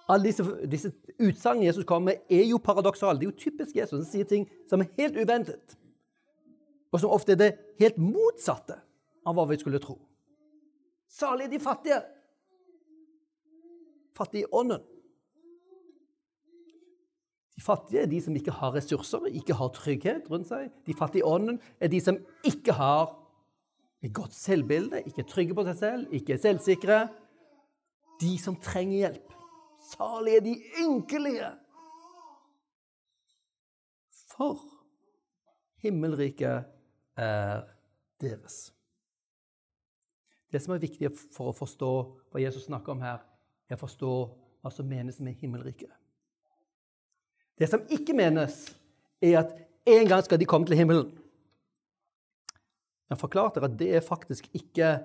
alle 0.10 0.26
disse, 0.26 0.48
disse 0.70 0.90
utsagnene 1.22 1.70
Jesus 1.70 1.86
kommer 1.86 2.12
med, 2.16 2.26
er 2.34 2.50
jo 2.50 2.58
paradoksale. 2.58 3.22
Det 3.22 3.30
er 3.30 3.32
jo 3.32 3.42
typisk 3.46 3.78
Jesus. 3.78 4.00
Han 4.02 4.10
sier 4.10 4.28
ting 4.30 4.50
som 4.70 4.82
er 4.82 4.92
helt 4.98 5.22
uventet, 5.22 5.78
og 6.94 7.02
som 7.02 7.14
ofte 7.14 7.34
er 7.34 7.40
det 7.42 7.52
helt 7.82 7.98
motsatte 7.98 8.78
av 9.26 9.36
hva 9.36 9.48
vi 9.50 9.58
skulle 9.58 9.82
tro. 9.82 9.98
Særlig 11.10 11.50
de 11.52 11.60
fattige. 11.62 12.00
Fattige 14.14 14.46
i 14.46 14.52
ånden. 14.54 14.84
De 17.54 17.62
fattige 17.62 18.02
er 18.02 18.10
de 18.10 18.22
som 18.22 18.36
ikke 18.38 18.54
har 18.54 18.74
ressurser, 18.74 19.26
ikke 19.30 19.58
har 19.58 19.74
trygghet 19.74 20.30
rundt 20.30 20.50
seg. 20.50 20.70
De 20.86 20.94
fattige 20.98 21.22
i 21.22 21.28
ånden 21.30 21.60
er 21.82 21.90
de 21.90 22.02
som 22.02 22.18
ikke 22.46 22.78
har 22.78 23.14
et 24.04 24.14
godt 24.14 24.34
selvbilde, 24.36 25.04
ikke 25.06 25.24
er 25.24 25.30
trygge 25.30 25.56
på 25.56 25.66
seg 25.70 25.78
selv, 25.80 26.08
ikke 26.14 26.36
er 26.36 26.42
selvsikre. 26.44 27.00
De 28.22 28.34
som 28.42 28.58
trenger 28.62 28.98
hjelp. 28.98 29.36
Salige 29.94 30.42
de 30.50 30.56
ynkelige. 30.84 31.50
For 34.34 34.62
himmelriket 35.84 36.73
er 37.18 37.66
deres. 38.22 38.72
Det 40.54 40.62
som 40.62 40.76
er 40.76 40.84
viktig 40.84 41.10
for 41.34 41.50
å 41.50 41.58
forstå 41.58 41.92
hva 42.30 42.42
Jesus 42.42 42.68
snakker 42.68 42.94
om 42.94 43.02
her, 43.02 43.24
er 43.70 43.78
å 43.78 43.82
forstå 43.82 44.14
hva 44.62 44.72
som 44.72 44.88
menes 44.88 45.20
med 45.24 45.40
himmelriket. 45.42 45.90
Det 47.58 47.70
som 47.70 47.84
ikke 47.92 48.16
menes, 48.18 48.68
er 49.24 49.40
at 49.40 49.54
en 49.88 50.08
gang 50.10 50.24
skal 50.26 50.40
de 50.40 50.48
komme 50.50 50.68
til 50.68 50.78
himmelen. 50.78 51.10
Jeg 53.10 53.20
forklarte 53.22 53.62
at 53.64 53.76
det 53.80 53.90
er 53.98 54.06
faktisk 54.06 54.48
ikke 54.56 54.96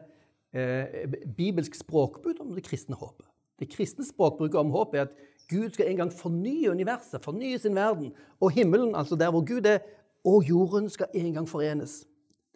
eh, 0.56 1.08
bibelsk 1.36 1.76
språkbud 1.76 2.40
om 2.42 2.54
det 2.56 2.64
kristne 2.66 2.96
håpet. 2.98 3.26
Det 3.58 3.68
kristne 3.72 4.06
språkbruket 4.06 4.60
om 4.60 4.70
håp 4.72 4.94
er 4.94 5.08
at 5.08 5.16
Gud 5.50 5.72
skal 5.74 5.88
en 5.90 6.02
gang 6.02 6.12
fornye 6.12 6.70
universet, 6.70 7.22
fornye 7.24 7.58
sin 7.58 7.76
verden. 7.76 8.12
Og 8.40 8.52
himmelen, 8.54 8.94
altså 8.94 9.16
der 9.16 9.32
hvor 9.34 9.44
Gud 9.46 9.66
er, 9.66 9.80
og 10.28 10.44
jorden 10.44 10.88
skal 10.92 11.06
en 11.14 11.34
gang 11.34 11.48
forenes. 11.48 12.02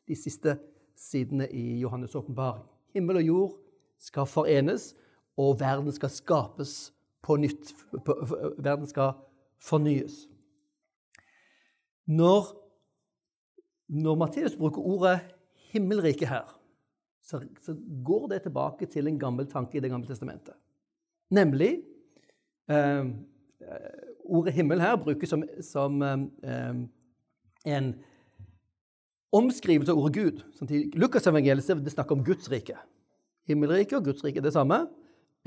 De 0.09 0.17
siste 0.17 0.59
sidene 0.97 1.49
i 1.50 1.85
Johannes' 1.85 2.17
åpenbaring. 2.19 2.64
Himmel 2.93 3.17
og 3.17 3.23
jord 3.23 3.52
skal 3.99 4.26
forenes, 4.26 4.93
og 5.37 5.61
verden 5.61 5.93
skal 5.93 6.11
skapes 6.11 6.93
på 7.23 7.37
nytt. 7.41 7.73
Verden 8.59 8.87
skal 8.87 9.12
fornyes. 9.62 10.26
Når, 12.07 12.50
når 13.88 14.14
Matteus 14.14 14.57
bruker 14.57 14.83
ordet 14.83 15.21
'himmelrike' 15.73 16.26
her, 16.26 16.59
så, 17.23 17.41
så, 17.61 17.76
går 18.05 18.26
det 18.26 18.43
tilbake 18.43 18.87
til 18.87 19.07
en 19.07 19.19
gammel 19.19 19.47
tanke 19.47 19.76
i 19.76 19.81
Det 19.81 19.91
gamle 19.91 20.07
testamentet. 20.07 20.55
Nemlig 21.31 21.83
eh, 22.69 23.07
Ordet 24.25 24.52
'himmel' 24.52 24.81
her 24.81 24.97
brukes 24.97 25.29
som, 25.29 25.45
som 25.61 26.02
eh, 26.02 26.75
en 27.69 27.92
omskrivelse 29.33 29.92
av 29.92 30.00
ordet 30.00 30.16
Gud. 30.16 30.42
I 30.69 30.85
Lukas 30.99 31.26
evangeliet 31.26 31.85
det 31.85 31.92
snakker 31.95 32.19
om 32.19 32.25
Guds 32.25 32.50
rike. 32.52 32.76
Himmelriket 33.49 33.99
og 33.99 34.11
Guds 34.11 34.25
rike 34.25 34.42
er 34.42 34.47
det 34.47 34.54
samme. 34.54 34.85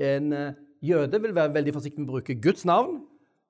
En 0.02 0.32
eh, 0.32 0.56
jøde 0.84 1.20
vil 1.22 1.34
være 1.36 1.54
veldig 1.54 1.76
forsiktig 1.76 2.02
med 2.02 2.10
å 2.10 2.18
bruke 2.18 2.40
Guds 2.40 2.66
navn 2.68 2.98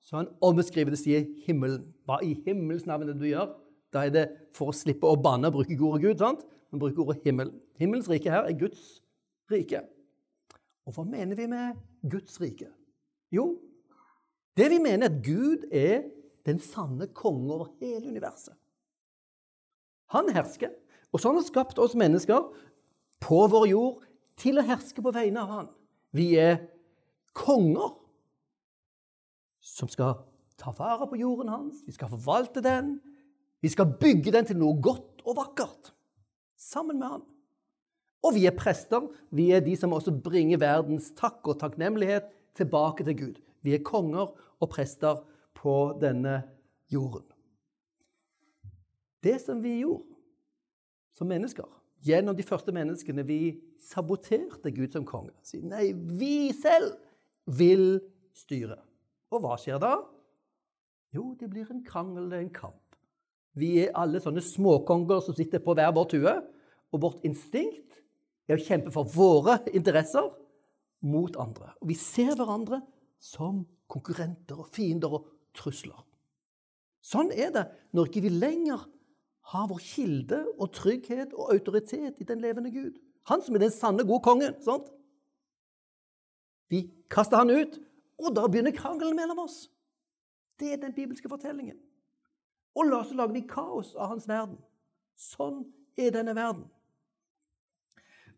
så 0.06 0.20
han 0.20 0.28
omskriver 0.44 0.94
det, 0.94 1.00
sier 1.00 1.24
himmelen. 1.48 1.82
Hva 2.06 2.20
i 2.22 2.36
himmels 2.46 2.84
navn 2.86 3.02
er 3.02 3.10
det 3.10 3.18
du 3.18 3.26
gjør? 3.26 3.56
Da 3.94 4.04
er 4.06 4.12
det 4.14 4.26
for 4.54 4.70
å 4.70 4.76
slippe 4.76 5.08
å 5.08 5.18
banne 5.18 5.50
og 5.50 5.56
bruke 5.58 5.74
ordet 5.82 6.04
Gud. 6.04 6.20
sant? 6.22 6.44
Man 6.70 6.82
bruker 6.82 7.02
ordet 7.02 7.24
himmel. 7.26 7.50
Himmelens 7.80 8.10
rike 8.10 8.30
her 8.30 8.46
er 8.46 8.54
Guds 8.58 9.00
rike. 9.50 9.82
Og 10.86 10.94
hva 10.94 11.02
mener 11.08 11.34
vi 11.34 11.48
med 11.50 11.80
Guds 12.06 12.38
rike? 12.38 12.68
Jo, 13.34 13.56
det 14.56 14.70
vi 14.70 14.78
mener, 14.78 15.08
er 15.08 15.10
at 15.10 15.24
Gud 15.26 15.66
er 15.74 16.06
den 16.46 16.60
sanne 16.62 17.08
konge 17.14 17.52
over 17.52 17.72
hele 17.80 18.06
universet. 18.08 18.54
Han 20.14 20.30
hersker, 20.30 20.70
og 21.10 21.20
så 21.20 21.28
har 21.30 21.40
han 21.40 21.46
skapt 21.46 21.80
oss 21.82 21.96
mennesker 21.98 22.46
på 23.22 23.40
vår 23.50 23.66
jord 23.72 24.04
til 24.38 24.60
å 24.60 24.66
herske 24.66 25.02
på 25.02 25.12
vegne 25.14 25.42
av 25.42 25.52
han. 25.52 25.70
Vi 26.14 26.34
er 26.38 26.60
konger 27.36 27.96
som 29.66 29.90
skal 29.90 30.20
ta 30.56 30.70
vare 30.76 31.08
på 31.10 31.18
jorden 31.20 31.50
hans, 31.50 31.82
vi 31.86 31.94
skal 31.96 32.12
forvalte 32.12 32.62
den. 32.64 32.96
Vi 33.64 33.72
skal 33.72 33.96
bygge 33.98 34.32
den 34.32 34.46
til 34.46 34.60
noe 34.60 34.78
godt 34.80 35.24
og 35.26 35.38
vakkert 35.40 35.90
sammen 36.60 37.00
med 37.00 37.16
han. 37.16 37.24
Og 38.26 38.34
vi 38.36 38.46
er 38.48 38.54
prester. 38.56 39.04
Vi 39.34 39.50
er 39.54 39.62
de 39.64 39.74
som 39.78 39.94
også 39.94 40.14
bringer 40.22 40.60
verdens 40.60 41.12
takk 41.18 41.46
og 41.46 41.58
takknemlighet 41.60 42.28
tilbake 42.56 43.04
til 43.06 43.18
Gud. 43.18 43.40
Vi 43.62 43.74
er 43.74 43.84
konger 43.86 44.32
og 44.32 44.70
prester 44.72 45.20
på 45.56 45.96
denne 46.00 46.42
jorden. 46.92 47.26
Det 49.24 49.38
som 49.42 49.62
vi 49.62 49.80
gjorde 49.80 50.14
som 51.16 51.28
mennesker 51.30 51.66
gjennom 52.06 52.36
de 52.36 52.44
første 52.46 52.72
menneskene 52.74 53.24
Vi 53.26 53.56
saboterte 53.82 54.70
Gud 54.74 54.92
som 54.92 55.06
konge. 55.06 55.32
Si, 55.42 55.60
nei, 55.62 55.92
vi 55.92 56.52
selv 56.56 56.96
vil 57.46 58.00
styre. 58.36 58.78
Og 59.32 59.42
hva 59.42 59.56
skjer 59.60 59.80
da? 59.82 59.94
Jo, 61.14 61.34
det 61.38 61.48
blir 61.50 61.68
en 61.70 61.84
krangel, 61.86 62.32
en 62.34 62.50
kamp. 62.52 62.82
Vi 63.56 63.76
er 63.84 63.94
alle 63.96 64.20
sånne 64.20 64.42
småkonger 64.44 65.22
som 65.24 65.36
sitter 65.36 65.62
på 65.64 65.76
hver 65.76 65.94
vår 65.96 66.08
tue. 66.12 66.34
Og 66.92 67.02
vårt 67.02 67.24
instinkt 67.26 68.00
er 68.46 68.58
å 68.58 68.66
kjempe 68.66 68.92
for 68.94 69.08
våre 69.10 69.60
interesser 69.74 70.28
mot 71.06 71.38
andre. 71.40 71.72
Og 71.80 71.90
vi 71.92 71.96
ser 71.98 72.34
hverandre 72.34 72.82
som 73.22 73.64
konkurrenter 73.90 74.58
og 74.60 74.70
fiender 74.74 75.14
og 75.18 75.30
trusler. 75.56 76.04
Sånn 77.04 77.30
er 77.32 77.52
det 77.54 77.64
når 77.94 78.10
ikke 78.10 78.24
vi 78.26 78.32
lenger 78.34 78.84
har 79.52 79.68
vår 79.70 79.82
kilde 79.82 80.42
og 80.58 80.72
trygghet 80.74 81.34
og 81.36 81.52
autoritet 81.54 82.18
i 82.20 82.26
den 82.26 82.42
levende 82.42 82.72
Gud. 82.74 82.96
Han 83.30 83.42
som 83.42 83.54
er 83.54 83.66
den 83.66 83.74
sanne, 83.74 84.06
gode 84.06 84.22
kongen. 84.22 84.54
sant? 84.62 84.90
Vi 86.68 86.90
kaster 87.10 87.36
han 87.36 87.50
ut, 87.50 87.78
og 88.18 88.34
da 88.34 88.46
begynner 88.46 88.74
krangelen 88.74 89.16
mellom 89.16 89.38
oss. 89.44 89.68
Det 90.58 90.72
er 90.72 90.80
den 90.82 90.94
bibelske 90.94 91.28
fortellingen. 91.28 91.78
Og 92.74 92.90
la 92.90 93.00
oss 93.00 93.12
lage 93.14 93.32
vi 93.32 93.44
kaos 93.46 93.94
av 93.94 94.10
hans 94.14 94.26
verden. 94.28 94.58
Sånn 95.16 95.62
er 95.96 96.10
denne 96.12 96.34
verden. 96.36 96.66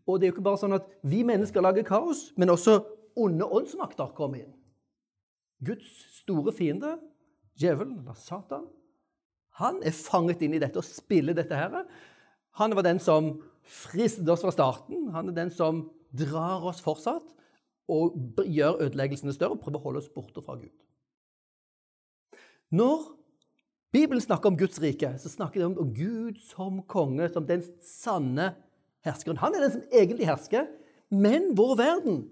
Og 0.06 0.20
det 0.20 0.26
er 0.26 0.30
jo 0.30 0.36
ikke 0.36 0.46
bare 0.46 0.60
sånn 0.60 0.76
at 0.76 0.86
vi 1.02 1.24
mennesker 1.26 1.64
lager 1.64 1.84
kaos, 1.88 2.30
men 2.36 2.52
også 2.52 2.78
onde 3.18 3.44
åndsmakter 3.44 4.12
kommer 4.16 4.44
inn. 4.44 4.54
Guds 5.64 5.88
store 6.20 6.52
fiende, 6.54 6.96
djevelen, 7.58 7.98
eller 8.02 8.18
Satan, 8.18 8.68
han 9.58 9.80
er 9.82 9.94
fanget 9.94 10.42
inn 10.46 10.54
i 10.54 10.60
dette 10.62 10.78
og 10.78 10.86
spiller 10.86 11.34
dette 11.34 11.56
her. 11.58 11.82
Han 12.60 12.76
var 12.78 12.86
den 12.86 13.00
som 13.02 13.32
fristet 13.66 14.28
oss 14.30 14.44
fra 14.44 14.54
starten. 14.54 15.08
Han 15.14 15.32
er 15.32 15.36
den 15.36 15.50
som 15.50 15.88
drar 16.14 16.62
oss 16.68 16.82
fortsatt 16.84 17.34
og 17.90 18.38
gjør 18.44 18.84
ødeleggelsene 18.84 19.34
større 19.34 19.56
og 19.56 19.62
prøver 19.64 19.80
å 19.80 19.86
holde 19.88 20.02
oss 20.04 20.12
borte 20.12 20.44
fra 20.44 20.54
Gud. 20.60 20.74
Når 22.70 23.08
Bibelen 23.92 24.20
snakker 24.20 24.52
om 24.52 24.58
Guds 24.60 24.78
rike, 24.82 25.14
så 25.18 25.30
snakker 25.32 25.64
den 25.64 25.78
om 25.80 25.92
Gud 25.96 26.36
som 26.44 26.82
konge, 26.84 27.30
som 27.32 27.46
den 27.48 27.64
sanne 27.82 28.52
herskeren. 29.06 29.40
Han 29.40 29.56
er 29.56 29.64
den 29.64 29.74
som 29.78 29.86
egentlig 29.88 30.28
hersker, 30.28 30.68
men 31.08 31.54
vår 31.56 31.78
verden 31.80 32.26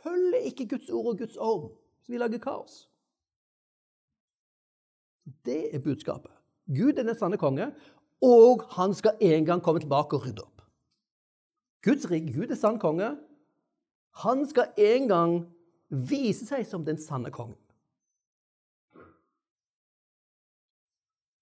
følger 0.00 0.48
ikke 0.48 0.70
Guds 0.72 0.88
ord 0.88 1.12
og 1.12 1.20
Guds 1.20 1.36
orden. 1.36 1.74
Vi 2.10 2.18
lager 2.18 2.42
kaos. 2.42 2.84
Det 5.46 5.74
er 5.74 5.82
budskapet. 5.82 6.32
Gud 6.66 6.98
er 6.98 7.06
den 7.06 7.18
sanne 7.18 7.38
konge, 7.38 7.70
og 8.22 8.66
han 8.74 8.94
skal 8.94 9.18
en 9.20 9.46
gang 9.46 9.62
komme 9.62 9.80
tilbake 9.80 10.18
og 10.18 10.26
rydde 10.26 10.42
opp. 10.42 10.62
Guds 11.86 12.10
rike, 12.10 12.32
Gud 12.34 12.50
er 12.50 12.58
sann 12.58 12.78
konge. 12.82 13.14
Han 14.24 14.44
skal 14.48 14.74
en 14.76 15.08
gang 15.08 15.36
vise 15.88 16.46
seg 16.46 16.66
som 16.68 16.84
den 16.84 16.98
sanne 17.00 17.32
kongen. 17.32 17.58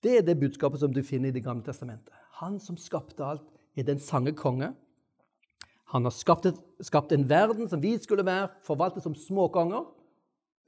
Det 0.04 0.20
er 0.20 0.22
det 0.22 0.38
budskapet 0.38 0.80
som 0.80 0.92
du 0.94 1.02
finner 1.02 1.32
i 1.32 1.34
Det 1.34 1.42
gamle 1.42 1.64
testamentet. 1.66 2.14
Han 2.38 2.60
som 2.62 2.76
skapte 2.78 3.25
alt, 3.25 3.48
er 3.76 3.82
den 3.82 3.98
sanne 3.98 4.32
konge. 4.32 4.75
Han 5.90 6.04
har 6.04 6.12
skapt, 6.14 6.46
et, 6.46 6.58
skapt, 6.84 7.12
en 7.12 7.28
verden 7.28 7.68
som 7.68 7.82
vi 7.82 7.96
skulle 7.98 8.25
være 8.26 8.48
forvaltet 8.62 9.02
som 9.02 9.14
småkonger. 9.14 9.87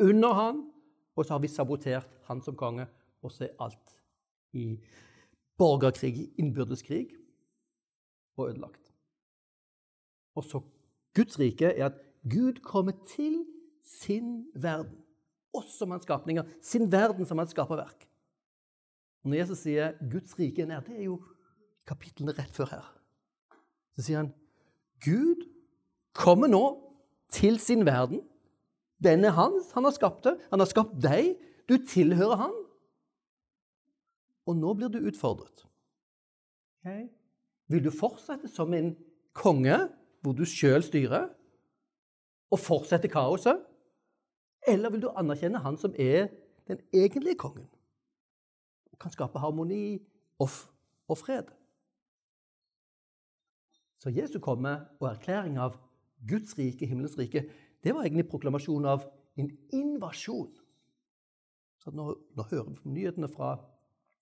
Under 0.00 0.33
han, 0.33 0.64
og 1.16 1.26
så 1.26 1.35
har 1.35 1.42
vi 1.42 1.49
sabotert 1.52 2.09
han 2.28 2.40
som 2.42 2.57
konge, 2.57 2.87
og 3.23 3.33
så 3.33 3.47
er 3.47 3.57
alt 3.61 3.97
i 4.57 4.78
borgerkrig, 5.61 6.30
innbyrdeskrig, 6.40 7.11
og 8.37 8.49
ødelagt. 8.49 8.92
Og 10.35 10.45
så 10.45 10.62
Guds 11.14 11.38
rike 11.38 11.66
er 11.66 11.90
at 11.90 11.99
Gud 12.23 12.62
kommer 12.62 12.92
til 13.09 13.45
sin 13.85 14.47
verden, 14.54 15.02
oss 15.54 15.75
som 15.78 15.90
hans 15.90 16.07
skapninger, 16.07 16.47
sin 16.62 16.92
verden 16.92 17.26
som 17.26 17.38
hans 17.38 17.50
skaperverk. 17.50 18.07
Når 19.25 19.37
Jesus 19.37 19.59
sier 19.59 19.92
'Guds 20.00 20.38
rike 20.38 20.62
er 20.62 20.66
nær', 20.66 20.85
det 20.87 20.99
er 20.99 21.04
jo 21.04 21.21
kapitlene 21.87 22.33
rett 22.33 22.54
før 22.57 22.71
her. 22.71 22.87
Så 23.97 24.02
sier 24.02 24.23
han 24.23 24.33
Gud 25.04 25.45
kommer 26.12 26.49
nå 26.49 26.64
til 27.33 27.59
sin 27.59 27.85
verden. 27.87 28.23
Den 29.04 29.25
er 29.25 29.37
hans. 29.37 29.71
Han 29.73 29.84
har 29.84 29.95
skapt 29.97 30.25
det. 30.25 30.36
Han 30.50 30.60
har 30.60 30.69
skapt 30.69 30.97
deg. 31.02 31.34
Du 31.69 31.78
tilhører 31.78 32.36
han. 32.45 32.56
Og 34.49 34.56
nå 34.56 34.75
blir 34.75 34.93
du 34.93 35.00
utfordret. 35.06 35.65
Okay. 36.80 37.08
Vil 37.71 37.84
du 37.84 37.91
fortsette 37.95 38.49
som 38.50 38.73
en 38.75 38.95
konge 39.36 39.76
hvor 40.21 40.34
du 40.36 40.45
sjøl 40.49 40.82
styrer, 40.84 41.28
og 42.50 42.58
fortsette 42.58 43.08
kaoset? 43.08 43.60
Eller 44.69 44.91
vil 44.93 45.04
du 45.04 45.10
anerkjenne 45.17 45.63
han 45.65 45.78
som 45.80 45.95
er 45.97 46.28
den 46.69 46.80
egentlige 46.93 47.39
kongen? 47.41 47.69
Og 48.93 48.99
kan 49.00 49.15
skape 49.15 49.41
harmoni 49.41 50.00
og, 50.43 50.50
og 51.08 51.19
fred? 51.19 51.49
Så 54.00 54.10
Jesu 54.10 54.41
komme 54.41 54.75
og 55.00 55.08
erklæring 55.13 55.58
av 55.60 55.76
Guds 56.28 56.58
rike, 56.58 56.86
himmelens 56.86 57.19
rike, 57.19 57.47
det 57.84 57.95
var 57.97 58.04
egentlig 58.04 58.28
proklamasjon 58.30 58.88
av 58.88 59.06
en 59.40 59.50
invasjon. 59.76 60.50
Så 61.80 61.93
nå, 61.97 62.10
nå 62.36 62.47
hører 62.50 62.75
vi 62.75 62.95
nyhetene 62.97 63.30
fra 63.32 63.54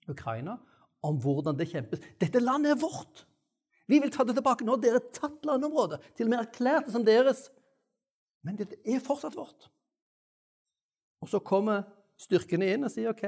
Ukraina 0.09 0.59
om 1.05 1.18
hvordan 1.23 1.57
det 1.59 1.68
kjempes. 1.71 2.03
Dette 2.21 2.42
landet 2.42 2.77
er 2.77 2.81
vårt! 2.81 3.25
Vi 3.88 3.99
vil 4.03 4.12
ta 4.12 4.25
det 4.29 4.35
tilbake. 4.37 4.66
Nå 4.66 4.77
har 4.77 4.83
dere 4.83 5.01
tatt 5.16 5.47
landområdet, 5.49 6.03
til 6.16 6.29
og 6.29 6.35
med 6.35 6.42
erklært 6.42 6.87
det 6.87 6.92
som 6.92 7.07
deres. 7.07 7.47
Men 8.44 8.59
dette 8.59 8.77
er 8.85 9.01
fortsatt 9.03 9.37
vårt. 9.38 9.71
Og 11.25 11.31
så 11.33 11.40
kommer 11.40 11.87
styrkene 12.21 12.68
inn 12.75 12.85
og 12.87 12.92
sier 12.92 13.14
OK, 13.14 13.25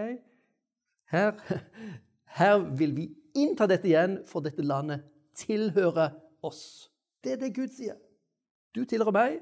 her, 1.11 1.41
her 2.37 2.61
vil 2.79 2.93
vi 2.95 3.09
innta 3.41 3.67
dette 3.71 3.89
igjen, 3.89 4.21
for 4.29 4.45
dette 4.45 4.63
landet 4.63 5.07
tilhører 5.41 6.13
oss. 6.47 6.91
Det 7.25 7.35
er 7.35 7.41
det 7.41 7.55
Gud 7.57 7.73
sier. 7.75 7.99
Du 8.77 8.85
tilhører 8.85 9.17
meg. 9.17 9.41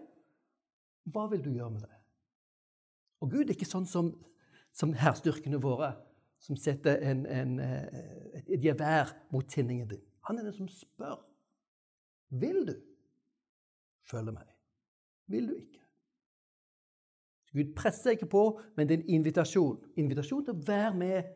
Hva 1.08 1.28
vil 1.32 1.42
du 1.44 1.50
gjøre 1.54 1.72
med 1.74 1.86
det? 1.86 1.94
Og 3.22 3.32
Gud 3.32 3.48
er 3.48 3.56
ikke 3.56 3.68
sånn 3.68 3.88
som, 3.88 4.12
som 4.74 4.94
hærstyrkene 4.94 5.60
våre 5.62 5.94
som 6.38 6.56
setter 6.56 7.00
en, 7.02 7.24
en, 7.26 7.58
eh, 7.60 8.42
et 8.46 8.62
gevær 8.62 9.10
mot 9.34 9.46
tinningen 9.50 9.88
din. 9.90 10.02
Han 10.28 10.38
er 10.38 10.46
den 10.46 10.54
som 10.54 10.68
spør. 10.70 11.18
Vil 12.28 12.66
du 12.68 12.74
følge 14.06 14.32
meg? 14.32 14.46
Vil 15.26 15.48
du 15.48 15.56
ikke? 15.56 15.82
Gud 17.52 17.74
presser 17.74 18.14
ikke 18.14 18.28
på, 18.30 18.60
men 18.76 18.88
det 18.88 18.94
er 18.98 19.02
en 19.02 19.14
invitasjon. 19.18 19.80
Invitasjon 19.96 20.44
til 20.44 20.54
å 20.54 20.64
være 20.68 20.94
med, 20.94 21.30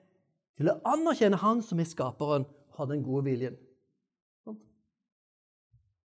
til 0.56 0.68
å 0.70 0.78
anerkjenne 0.92 1.40
Han 1.40 1.62
som 1.64 1.80
er 1.80 1.88
skaperen, 1.88 2.44
og 2.44 2.78
ha 2.78 2.87
den 2.92 3.02
gode 3.04 3.24
viljen. 3.30 3.56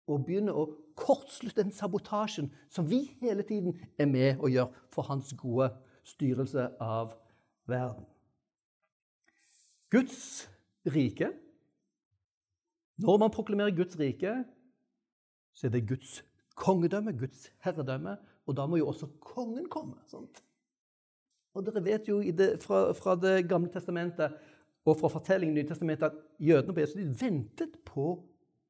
Og 0.09 0.25
begynne 0.27 0.55
å 0.57 0.67
kortslutte 0.97 1.63
den 1.63 1.73
sabotasjen 1.75 2.51
som 2.71 2.89
vi 2.91 3.05
hele 3.21 3.45
tiden 3.47 3.79
er 3.99 4.09
med 4.11 4.41
å 4.43 4.51
gjøre 4.51 4.87
for 4.93 5.09
hans 5.09 5.33
gode 5.39 5.71
styrelse 6.05 6.69
av 6.83 7.15
verden. 7.71 8.07
Guds 9.93 10.49
rike 10.89 11.33
Når 13.03 13.19
man 13.19 13.33
proklamerer 13.33 13.75
Guds 13.75 13.97
rike, 13.99 14.45
så 15.57 15.67
er 15.67 15.71
det 15.75 15.89
Guds 15.89 16.21
kongedømme, 16.55 17.13
Guds 17.19 17.49
herredømme, 17.65 18.17
og 18.47 18.57
da 18.57 18.67
må 18.67 18.79
jo 18.79 18.89
også 18.93 19.09
kongen 19.21 19.69
komme. 19.73 19.97
sant? 20.07 20.43
Og 21.55 21.67
dere 21.67 21.83
vet 21.85 22.09
jo 22.09 22.21
det, 22.23 22.57
fra, 22.63 22.93
fra, 22.97 23.17
Det 23.17 23.49
gamle 23.49 23.73
testamentet 23.73 24.37
og 24.85 24.97
fra 25.01 25.09
fortellingen 25.13 25.57
i 25.57 25.63
Nytestamentet 25.63 26.09
at 26.09 26.21
jødene 26.41 26.75
på 26.75 26.81
Jesu 26.81 26.97
tid 26.99 27.13
ventet 27.21 27.77
på 27.85 28.17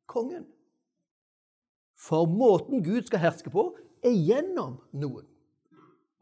kongen. 0.07 0.47
For 2.03 2.27
måten 2.27 2.83
Gud 2.83 3.07
skal 3.07 3.23
herske 3.23 3.51
på, 3.53 3.69
er 4.03 4.15
gjennom 4.17 4.81
noen. 4.99 5.27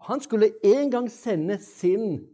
Han 0.04 0.20
skulle 0.20 0.52
en 0.64 0.90
gang 0.92 1.08
sende 1.12 1.56
sin 1.60 2.26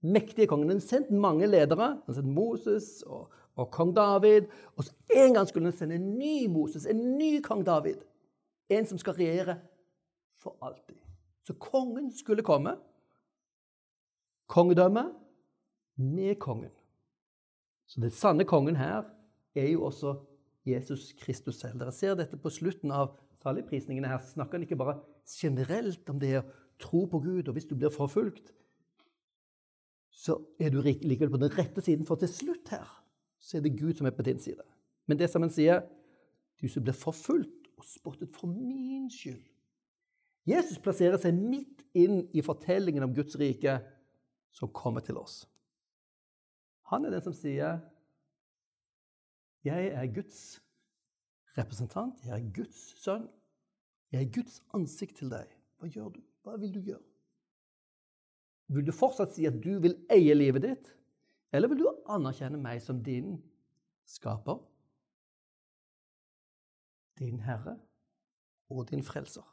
mektige 0.00 0.48
konge. 0.50 0.68
Han 0.68 0.82
sendte 0.84 1.16
mange 1.16 1.48
ledere. 1.48 1.94
Han 2.06 2.16
sendte 2.16 2.32
Moses 2.32 3.02
og, 3.06 3.30
og 3.56 3.70
kong 3.72 3.94
David. 3.96 4.48
Og 4.76 4.84
så 4.84 4.92
en 5.16 5.36
gang 5.36 5.48
skulle 5.48 5.70
han 5.70 5.76
sende 5.76 5.96
en 5.96 6.14
ny 6.18 6.46
Moses, 6.52 6.86
en 6.86 7.00
ny 7.18 7.38
kong 7.44 7.64
David. 7.66 8.02
En 8.68 8.86
som 8.86 9.00
skal 9.00 9.16
regjere 9.16 9.56
for 10.40 10.56
alltid. 10.64 10.96
Så 11.44 11.56
kongen 11.60 12.12
skulle 12.16 12.44
komme. 12.44 12.76
Kongedømme 14.50 15.10
med 15.96 16.36
kongen. 16.40 16.72
Så 17.86 18.00
den 18.00 18.10
sanne 18.10 18.44
kongen 18.44 18.76
her 18.76 19.02
er 19.54 19.68
jo 19.72 19.84
også 19.88 20.14
Jesus 20.66 21.10
Kristus 21.18 21.60
selv. 21.60 21.78
Dere 21.80 21.92
ser 21.94 22.16
dette 22.18 22.38
på 22.40 22.52
slutten 22.52 22.92
av 22.92 23.14
saligprisningene. 23.42 24.10
Her 24.10 24.24
snakker 24.24 24.58
han 24.58 24.66
ikke 24.66 24.78
bare 24.80 24.98
generelt 25.30 26.08
om 26.12 26.18
det 26.20 26.34
å 26.40 26.46
tro 26.80 27.04
på 27.08 27.20
Gud, 27.24 27.48
og 27.48 27.56
hvis 27.56 27.68
du 27.68 27.76
blir 27.76 27.92
forfulgt, 27.92 28.52
så 30.10 30.36
er 30.60 30.72
du 30.72 30.80
likevel 30.82 31.30
på 31.32 31.40
den 31.40 31.52
rette 31.54 31.82
siden, 31.84 32.04
for 32.08 32.20
til 32.20 32.28
slutt 32.32 32.72
her 32.74 32.88
så 33.40 33.56
er 33.56 33.64
det 33.64 33.78
Gud 33.78 33.94
som 33.96 34.08
er 34.08 34.12
på 34.12 34.24
din 34.26 34.40
side. 34.40 34.64
Men 35.08 35.16
det 35.20 35.30
som 35.32 35.40
han 35.44 35.52
sier, 35.52 35.84
du 36.60 36.68
som 36.68 36.84
blir 36.84 36.96
forfulgt 36.96 37.70
og 37.80 37.86
spottet 37.88 38.34
for 38.36 38.50
min 38.52 39.08
skyld 39.12 39.40
Jesus 40.48 40.80
plasserer 40.82 41.20
seg 41.20 41.36
midt 41.36 41.82
inn 41.96 42.22
i 42.36 42.42
fortellingen 42.44 43.04
om 43.04 43.14
Guds 43.14 43.36
rike 43.38 43.76
som 44.54 44.70
kommer 44.72 45.04
til 45.04 45.18
oss. 45.20 45.44
Han 46.90 47.04
er 47.06 47.14
den 47.14 47.22
som 47.22 47.34
sier, 47.36 47.78
'Jeg 49.64 49.86
er 49.86 50.06
Guds 50.14 50.62
representant. 51.58 52.24
Jeg 52.24 52.40
er 52.40 52.52
Guds 52.54 52.80
sønn. 53.02 53.28
Jeg 54.12 54.24
er 54.24 54.32
Guds 54.34 54.62
ansikt 54.74 55.16
til 55.20 55.30
deg. 55.30 55.46
Hva 55.78 55.88
gjør 55.88 56.08
du? 56.14 56.20
Hva 56.42 56.56
vil 56.56 56.72
du 56.74 56.80
gjøre? 56.80 57.04
Vil 58.70 58.86
du 58.86 58.92
fortsatt 58.94 59.34
si 59.34 59.46
at 59.48 59.58
du 59.62 59.78
vil 59.82 59.96
eie 60.14 60.34
livet 60.34 60.62
ditt, 60.62 60.90
eller 61.52 61.68
vil 61.68 61.82
du 61.82 61.88
anerkjenne 62.06 62.58
meg 62.62 62.82
som 62.82 63.00
din 63.02 63.34
skaper, 64.06 64.60
din 67.18 67.40
herre 67.42 67.76
og 68.70 68.86
din 68.90 69.02
frelser? 69.02 69.46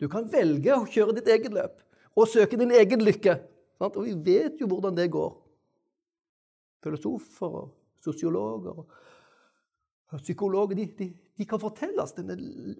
Du 0.00 0.08
kan 0.12 0.28
velge 0.32 0.72
å 0.72 0.88
kjøre 0.88 1.18
ditt 1.18 1.28
eget 1.32 1.52
løp 1.52 1.82
og 2.16 2.28
søke 2.32 2.58
din 2.60 2.72
egen 2.72 3.04
lykke. 3.04 3.36
Sant? 3.76 3.96
Og 3.96 4.08
vi 4.08 4.16
vet 4.32 4.60
jo 4.60 4.68
hvordan 4.70 4.96
det 4.96 5.10
går. 5.12 5.34
Filosofer 6.84 7.60
og 7.60 7.74
sosiologer 8.06 8.80
og 8.80 10.22
psykologer 10.22 10.78
de, 10.78 10.86
de, 10.98 11.08
de 11.38 11.46
kan 11.48 11.60
fortelle 11.60 12.02
oss 12.02 12.14
denne 12.16 12.36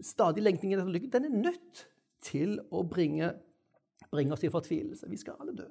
stadig 0.06 0.44
lengtingen 0.44 0.78
etter 0.78 0.92
lykke. 0.94 1.10
Den 1.12 1.26
er 1.28 1.40
nødt 1.50 1.82
til 2.24 2.56
å 2.70 2.84
bringe, 2.86 3.32
bringe 4.12 4.36
oss 4.36 4.46
i 4.46 4.52
fortvilelse. 4.52 5.10
Vi 5.10 5.18
skal 5.20 5.40
alle 5.42 5.56
dø. 5.58 5.66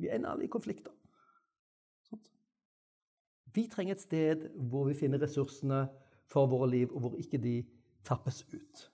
Vi 0.00 0.10
ender 0.12 0.34
alle 0.34 0.46
i 0.46 0.52
konflikter. 0.52 0.92
Sånt. 2.08 2.28
Vi 3.54 3.66
trenger 3.72 3.96
et 3.96 4.04
sted 4.04 4.46
hvor 4.70 4.88
vi 4.90 4.96
finner 4.98 5.22
ressursene 5.22 5.86
for 6.30 6.50
våre 6.50 6.68
liv, 6.70 6.92
og 6.94 7.02
hvor 7.02 7.16
ikke 7.18 7.40
de 7.42 7.56
tappes 8.06 8.44
ut. 8.52 8.84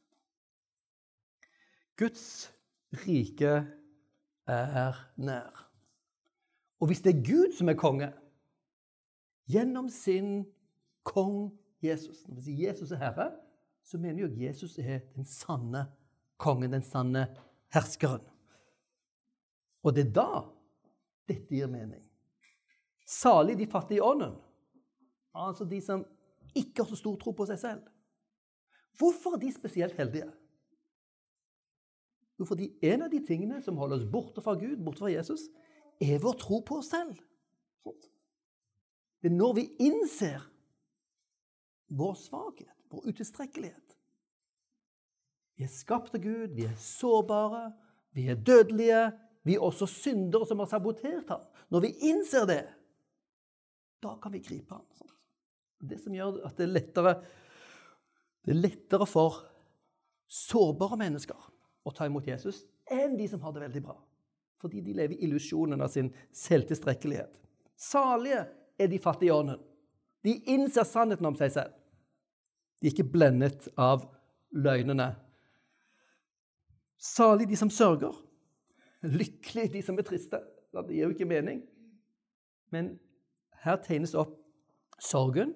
Guds 1.96 2.52
rike 3.04 3.58
er 4.46 5.02
nær. 5.16 5.66
Og 6.80 6.90
hvis 6.90 7.02
det 7.04 7.14
er 7.14 7.24
Gud 7.24 7.52
som 7.56 7.68
er 7.72 7.78
konge, 7.80 8.08
gjennom 9.50 9.88
sin 9.92 10.44
kong 11.06 11.50
Jesus 11.84 12.24
Når 12.26 12.38
vi 12.38 12.42
sier 12.42 12.70
Jesus 12.70 12.92
er 12.94 13.02
herre, 13.02 13.26
så 13.84 13.98
mener 14.00 14.24
vi 14.24 14.26
at 14.26 14.38
Jesus 14.48 14.78
er 14.82 15.04
den 15.14 15.26
sanne 15.28 15.84
kongen, 16.40 16.72
den 16.72 16.82
sanne 16.82 17.28
herskeren. 17.74 18.24
Og 19.86 19.94
det 19.94 20.08
er 20.08 20.14
da 20.16 20.30
dette 21.28 21.54
gir 21.54 21.70
mening. 21.70 22.02
Salig 23.06 23.54
de 23.60 23.68
fattige 23.70 24.00
i 24.00 24.02
ånden, 24.02 24.34
altså 25.36 25.68
de 25.68 25.78
som 25.84 26.02
ikke 26.56 26.82
har 26.82 26.90
så 26.90 26.98
stor 26.98 27.20
tro 27.20 27.36
på 27.36 27.46
seg 27.46 27.60
selv. 27.60 27.84
Hvorfor 28.98 29.36
er 29.36 29.44
de 29.44 29.52
spesielt 29.52 29.94
heldige? 30.00 30.32
Jo, 32.40 32.48
fordi 32.48 32.72
en 32.84 33.06
av 33.06 33.12
de 33.12 33.20
tingene 33.24 33.60
som 33.64 33.78
holder 33.80 34.00
oss 34.00 34.10
borte 34.10 34.42
fra 34.44 34.56
Gud, 34.58 34.76
borte 34.84 35.04
fra 35.04 35.12
Jesus, 35.12 35.46
er 36.02 36.18
vår 36.20 36.36
tro 36.40 36.60
på 36.66 36.80
oss 36.80 36.90
selv. 36.92 37.14
Det 37.86 38.10
er 39.26 39.34
når 39.34 39.56
vi 39.58 39.66
innser 39.88 40.42
vår 41.96 42.14
svakhet, 42.18 42.74
vår 42.90 43.06
utilstrekkelighet. 43.12 43.96
Vi 45.56 45.64
er 45.64 45.72
skapt 45.72 46.14
av 46.16 46.20
Gud, 46.20 46.52
vi 46.56 46.66
er 46.68 46.74
sårbare, 46.80 47.70
vi 48.16 48.28
er 48.32 48.40
dødelige. 48.40 49.04
Vi 49.46 49.54
er 49.54 49.62
også 49.62 49.86
syndere 49.86 50.46
som 50.48 50.58
har 50.58 50.66
sabotert 50.66 51.28
ham. 51.30 51.44
Når 51.70 51.84
vi 51.84 51.92
innser 52.08 52.46
det, 52.48 52.62
da 54.02 54.16
kan 54.22 54.32
vi 54.34 54.42
gripe 54.42 54.74
ham. 54.74 55.12
Det 55.86 56.00
som 56.02 56.14
gjør 56.16 56.40
at 56.48 56.56
det 56.58 56.66
er 56.66 56.72
lettere, 56.72 57.12
det 58.42 58.54
er 58.56 58.58
lettere 58.58 59.06
for 59.06 59.44
sårbare 60.26 60.98
mennesker 60.98 61.46
å 61.86 61.92
ta 61.94 62.08
imot 62.08 62.26
Jesus 62.26 62.64
enn 62.90 63.14
de 63.18 63.28
som 63.30 63.42
har 63.44 63.54
det 63.54 63.66
veldig 63.68 63.82
bra. 63.86 63.96
Fordi 64.62 64.80
de 64.82 64.94
lever 64.96 65.14
i 65.14 65.26
illusjonen 65.28 65.82
av 65.84 65.92
sin 65.92 66.08
selvtilstrekkelighet. 66.34 67.38
Salige 67.76 68.46
er 68.78 68.90
de 68.90 69.00
fattige 69.02 69.30
i 69.30 69.34
ånden. 69.34 69.60
De 70.24 70.34
innser 70.52 70.86
sannheten 70.88 71.26
om 71.28 71.36
seg 71.38 71.52
selv. 71.54 71.74
De 72.80 72.88
er 72.88 72.92
ikke 72.92 73.08
blendet 73.12 73.68
av 73.78 74.04
løgnene. 74.56 75.12
Salig 77.00 77.48
de 77.48 77.58
som 77.58 77.70
sørger. 77.72 78.14
Lykkelig 79.06 79.70
de 79.76 79.82
som 79.84 79.98
er 79.98 80.06
triste. 80.06 80.40
Det 80.76 80.92
gir 80.92 81.06
jo 81.06 81.14
ikke 81.14 81.28
mening. 81.28 81.62
Men 82.74 82.96
her 83.64 83.78
tegnes 83.84 84.16
opp 84.18 84.34
sorgen, 85.00 85.54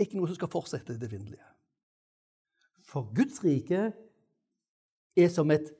ikke 0.00 0.18
noe 0.18 0.28
som 0.28 0.36
skal 0.36 0.50
fortsette 0.52 0.98
det 1.00 1.10
vindelige. 1.12 1.44
For 2.88 3.06
Guds 3.14 3.40
rike 3.44 3.92
er 5.16 5.30
som 5.32 5.52
et, 5.54 5.70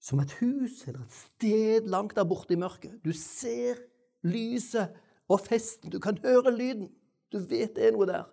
som 0.00 0.22
et 0.22 0.32
hus 0.40 0.80
eller 0.88 1.02
et 1.04 1.14
sted 1.14 1.90
langt 1.90 2.16
der 2.16 2.26
borte 2.26 2.54
i 2.54 2.60
mørket. 2.60 2.96
Du 3.04 3.12
ser 3.12 3.78
lyset 4.26 4.94
og 5.28 5.40
festen, 5.44 5.90
du 5.92 5.98
kan 6.00 6.18
høre 6.24 6.54
lyden. 6.56 6.88
Du 7.32 7.38
vet 7.38 7.76
det 7.76 7.88
er 7.88 7.92
noe 7.92 8.06
der. 8.08 8.28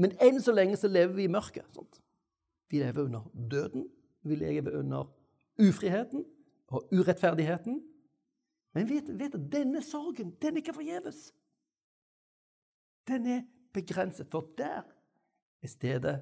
Men 0.00 0.14
enn 0.24 0.40
så 0.40 0.54
lenge 0.56 0.78
så 0.80 0.88
lever 0.88 1.12
vi 1.18 1.26
i 1.28 1.32
mørket. 1.32 1.66
Sånt. 1.76 2.00
Vi 2.72 2.80
lever 2.80 3.04
under 3.04 3.26
døden. 3.50 3.84
Vi 4.24 4.36
lever 4.40 4.78
under 4.78 5.10
ufriheten 5.60 6.24
og 6.72 6.88
urettferdigheten. 6.92 7.80
Men 8.72 8.88
vet, 8.88 9.10
vet 9.18 9.34
at 9.34 9.48
denne 9.52 9.82
sorgen, 9.82 10.32
den 10.40 10.56
er 10.56 10.62
ikke 10.62 10.76
forgjeves. 10.76 11.32
Den 13.08 13.26
er 13.26 13.42
begrenset, 13.74 14.28
for 14.30 14.46
der 14.58 14.82
er 15.62 15.68
stedet 15.68 16.20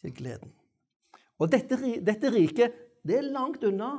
til 0.00 0.14
gleden. 0.14 0.52
Og 1.38 1.52
dette, 1.52 1.78
dette 2.04 2.32
riket, 2.32 2.74
det 3.06 3.18
er 3.18 3.30
langt 3.30 3.64
unna. 3.64 3.94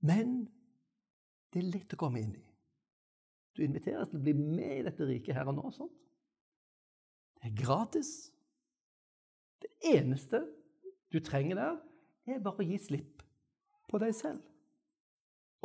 Men 0.00 0.44
det 1.52 1.62
er 1.62 1.72
lett 1.72 1.96
å 1.96 2.00
komme 2.00 2.22
inn 2.22 2.36
i. 2.36 2.49
Du 3.56 3.62
inviteres 3.64 4.10
til 4.10 4.20
å 4.20 4.24
bli 4.24 4.34
med 4.36 4.76
i 4.78 4.84
dette 4.86 5.06
riket 5.06 5.36
her 5.36 5.48
og 5.50 5.56
nå. 5.58 5.70
Sånt. 5.74 5.96
Det 7.40 7.50
er 7.50 7.56
gratis. 7.62 8.30
Det 9.60 9.70
eneste 9.96 10.44
du 11.12 11.18
trenger 11.24 11.58
der, 11.58 11.78
er 12.30 12.42
bare 12.44 12.62
å 12.62 12.66
gi 12.66 12.78
slipp 12.78 13.24
på 13.90 13.98
deg 13.98 14.14
selv 14.14 14.44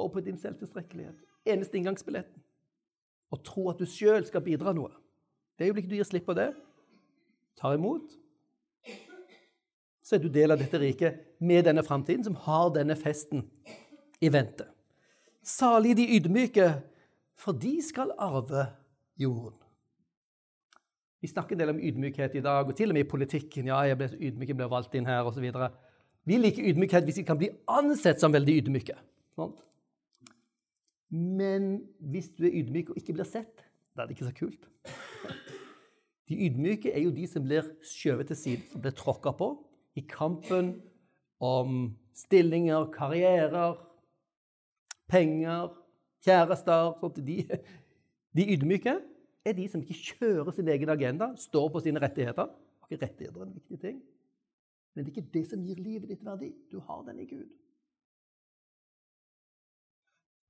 og 0.01 0.11
på 0.15 0.23
din 0.25 0.37
selvtilstrekkelighet. 0.39 1.19
Eneste 1.47 1.77
inngangsbilletten. 1.77 2.41
Og 3.31 3.41
tro 3.45 3.69
at 3.71 3.79
du 3.79 3.85
sjøl 3.89 4.25
skal 4.27 4.43
bidra 4.43 4.73
noe. 4.75 4.91
Det 5.55 5.69
øyeblikket 5.69 5.91
du 5.91 5.97
gir 5.99 6.07
slipp 6.07 6.25
på 6.27 6.35
det, 6.35 6.49
tar 7.55 7.77
imot, 7.77 8.11
så 10.05 10.17
er 10.17 10.21
du 10.21 10.27
del 10.29 10.53
av 10.53 10.59
dette 10.61 10.77
riket 10.77 11.21
med 11.41 11.65
denne 11.65 11.83
framtiden, 11.83 12.25
som 12.27 12.35
har 12.45 12.73
denne 12.75 12.97
festen 12.99 13.45
i 14.21 14.29
vente. 14.29 14.67
Salig 15.45 15.95
de 15.97 16.05
ydmyke, 16.17 16.67
for 17.39 17.57
de 17.57 17.77
skal 17.83 18.13
arve 18.21 18.67
jorden. 19.19 19.57
Vi 21.21 21.31
snakker 21.31 21.55
en 21.55 21.61
del 21.63 21.73
om 21.73 21.81
ydmykhet 21.81 22.35
i 22.37 22.43
dag, 22.45 22.67
og 22.67 22.75
til 22.77 22.91
og 22.91 22.97
med 22.97 23.05
i 23.05 23.09
politikken. 23.09 23.69
Ja, 23.71 23.79
jeg 23.87 23.97
ble 23.97 24.07
så 24.11 24.17
ydmyk, 24.19 24.51
jeg 24.51 24.57
ble 24.59 24.69
valgt 24.69 24.95
inn 24.97 25.07
her, 25.09 25.25
og 25.25 25.33
så 25.33 25.41
videre. 25.41 25.71
Vi 26.25 26.37
liker 26.37 26.67
ydmykhet 26.69 27.05
hvis 27.07 27.21
vi 27.21 27.25
kan 27.25 27.39
bli 27.39 27.49
ansett 27.71 28.21
som 28.21 28.33
veldig 28.33 28.59
ydmyke. 28.61 28.97
Sånn? 29.37 29.55
Men 31.15 31.69
hvis 32.11 32.31
du 32.35 32.45
er 32.45 32.57
ydmyk 32.61 32.91
og 32.93 32.99
ikke 33.01 33.15
blir 33.17 33.29
sett, 33.29 33.63
da 33.95 34.03
er 34.03 34.09
det 34.09 34.17
ikke 34.17 34.29
så 34.29 34.35
kult. 34.37 34.69
De 36.29 36.37
ydmyke 36.47 36.89
er 36.89 37.03
jo 37.05 37.13
de 37.13 37.27
som 37.29 37.45
blir 37.45 37.67
skjøvet 37.85 38.31
til 38.31 38.39
side, 38.39 38.69
som 38.71 38.81
blir 38.81 38.95
tråkka 38.97 39.35
på, 39.37 39.51
i 39.95 40.01
kampen 40.09 40.71
om 41.43 41.93
stillinger, 42.17 42.87
karrierer, 42.93 43.77
penger, 45.11 45.69
kjærester 46.25 46.95
sånn 46.99 47.25
de, 47.27 47.37
de 48.35 48.47
ydmyke 48.55 48.95
er 49.45 49.55
de 49.57 49.67
som 49.69 49.83
ikke 49.83 50.17
kjører 50.17 50.55
sin 50.55 50.69
egen 50.73 50.89
agenda, 50.89 51.29
står 51.37 51.69
på 51.71 51.83
sine 51.85 52.01
rettigheter. 52.01 52.49
Ikke 52.85 53.03
rettigheter 53.03 53.43
er 53.43 53.45
en 53.45 53.55
viktig 53.55 53.79
ting, 53.81 54.01
men 54.93 55.05
det 55.05 55.11
er 55.11 55.15
ikke 55.15 55.33
det 55.37 55.45
som 55.51 55.61
gir 55.61 55.79
livet 55.81 56.09
ditt 56.09 56.25
verdi. 56.25 56.51
Du 56.71 56.79
har 56.79 57.05
den 57.05 57.21
i 57.21 57.29
Gud. 57.29 57.47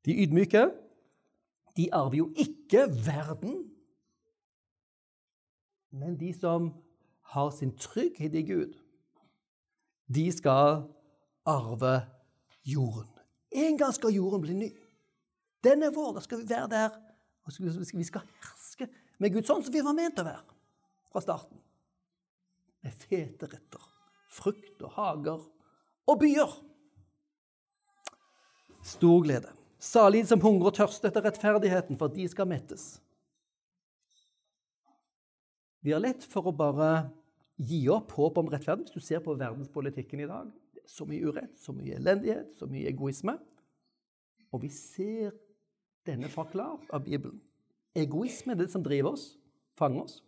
De 0.05 0.15
ydmyke 0.23 0.67
de 1.75 1.89
arver 1.91 2.17
jo 2.17 2.29
ikke 2.39 2.85
verden, 2.87 3.71
men 5.91 6.19
de 6.19 6.31
som 6.33 6.69
har 7.35 7.49
sin 7.49 7.73
trygghet 7.75 8.35
i 8.35 8.43
Gud 8.47 8.73
de 10.15 10.31
skal 10.31 10.85
arve 11.45 12.01
jorden. 12.65 13.11
En 13.51 13.77
gang 13.77 13.93
skal 13.93 14.13
jorden 14.13 14.41
bli 14.41 14.53
ny. 14.53 14.69
Den 15.65 15.85
vår. 15.95 16.13
Da 16.17 16.23
skal 16.25 16.41
vi 16.41 16.49
være 16.49 16.69
der. 16.71 16.99
Og 17.45 17.53
vi 17.57 18.07
skal 18.07 18.25
herske 18.25 18.89
med 19.21 19.33
Gud 19.33 19.47
sånn 19.47 19.63
som 19.63 19.73
vi 19.73 19.83
var 19.85 19.95
ment 19.97 20.19
å 20.19 20.25
være 20.27 20.55
fra 21.13 21.21
starten. 21.23 21.59
Med 22.85 22.95
fete 23.05 23.47
retter, 23.49 23.83
frukt 24.29 24.81
og 24.83 24.95
hager 24.97 25.45
og 26.09 26.19
byer. 26.21 26.57
Stor 28.85 29.23
glede. 29.25 29.53
Salig 29.81 30.25
som 30.29 30.41
hungrer 30.41 30.71
og 30.71 30.77
tørster 30.77 31.09
etter 31.09 31.25
rettferdigheten, 31.25 31.97
for 31.97 32.11
de 32.13 32.25
skal 32.29 32.49
mettes. 32.49 32.95
Vi 35.85 35.93
har 35.93 36.01
lett 36.01 36.25
for 36.25 36.49
å 36.49 36.53
bare 36.55 37.07
gi 37.61 37.83
opp 37.93 38.13
håp 38.17 38.39
om 38.41 38.49
rettferdighet 38.49 38.89
hvis 38.89 39.05
du 39.05 39.05
ser 39.05 39.21
på 39.25 39.37
verdenspolitikken 39.37 40.23
i 40.25 40.29
dag. 40.29 40.49
Så 40.89 41.05
mye 41.09 41.25
urett, 41.25 41.53
så 41.61 41.73
mye 41.73 41.97
elendighet, 41.97 42.51
så 42.57 42.67
mye 42.69 42.89
egoisme. 42.89 43.37
Og 44.53 44.63
vi 44.65 44.71
ser 44.73 45.33
denne 46.05 46.29
forklart 46.29 46.89
av 46.93 47.03
Bibelen. 47.03 47.41
Egoisme 47.95 48.53
er 48.53 48.59
det 48.59 48.71
som 48.71 48.83
driver 48.83 49.15
oss, 49.15 49.37
fanger 49.79 50.03
oss. 50.03 50.21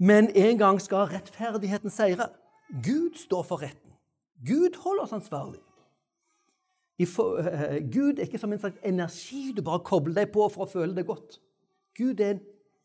Men 0.00 0.30
en 0.36 0.58
gang 0.58 0.80
skal 0.80 1.10
rettferdigheten 1.12 1.92
seire. 1.92 2.30
Gud 2.84 3.18
står 3.20 3.42
for 3.42 3.62
retten. 3.62 3.92
Gud 4.46 4.78
holder 4.80 5.02
oss 5.02 5.12
ansvarlig. 5.12 5.60
Uh, 7.00 7.80
Gud 7.92 8.18
er 8.18 8.26
ikke 8.26 8.38
som 8.38 8.52
en 8.52 8.60
slags 8.60 8.80
energi 8.84 9.52
du 9.56 9.62
bare 9.64 9.84
kobler 9.84 10.14
deg 10.20 10.32
på 10.32 10.48
for 10.52 10.64
å 10.64 10.70
føle 10.70 10.96
det 10.96 11.06
godt. 11.08 11.38
Gud 11.96 12.20
er 12.20 12.36
en 12.36 12.42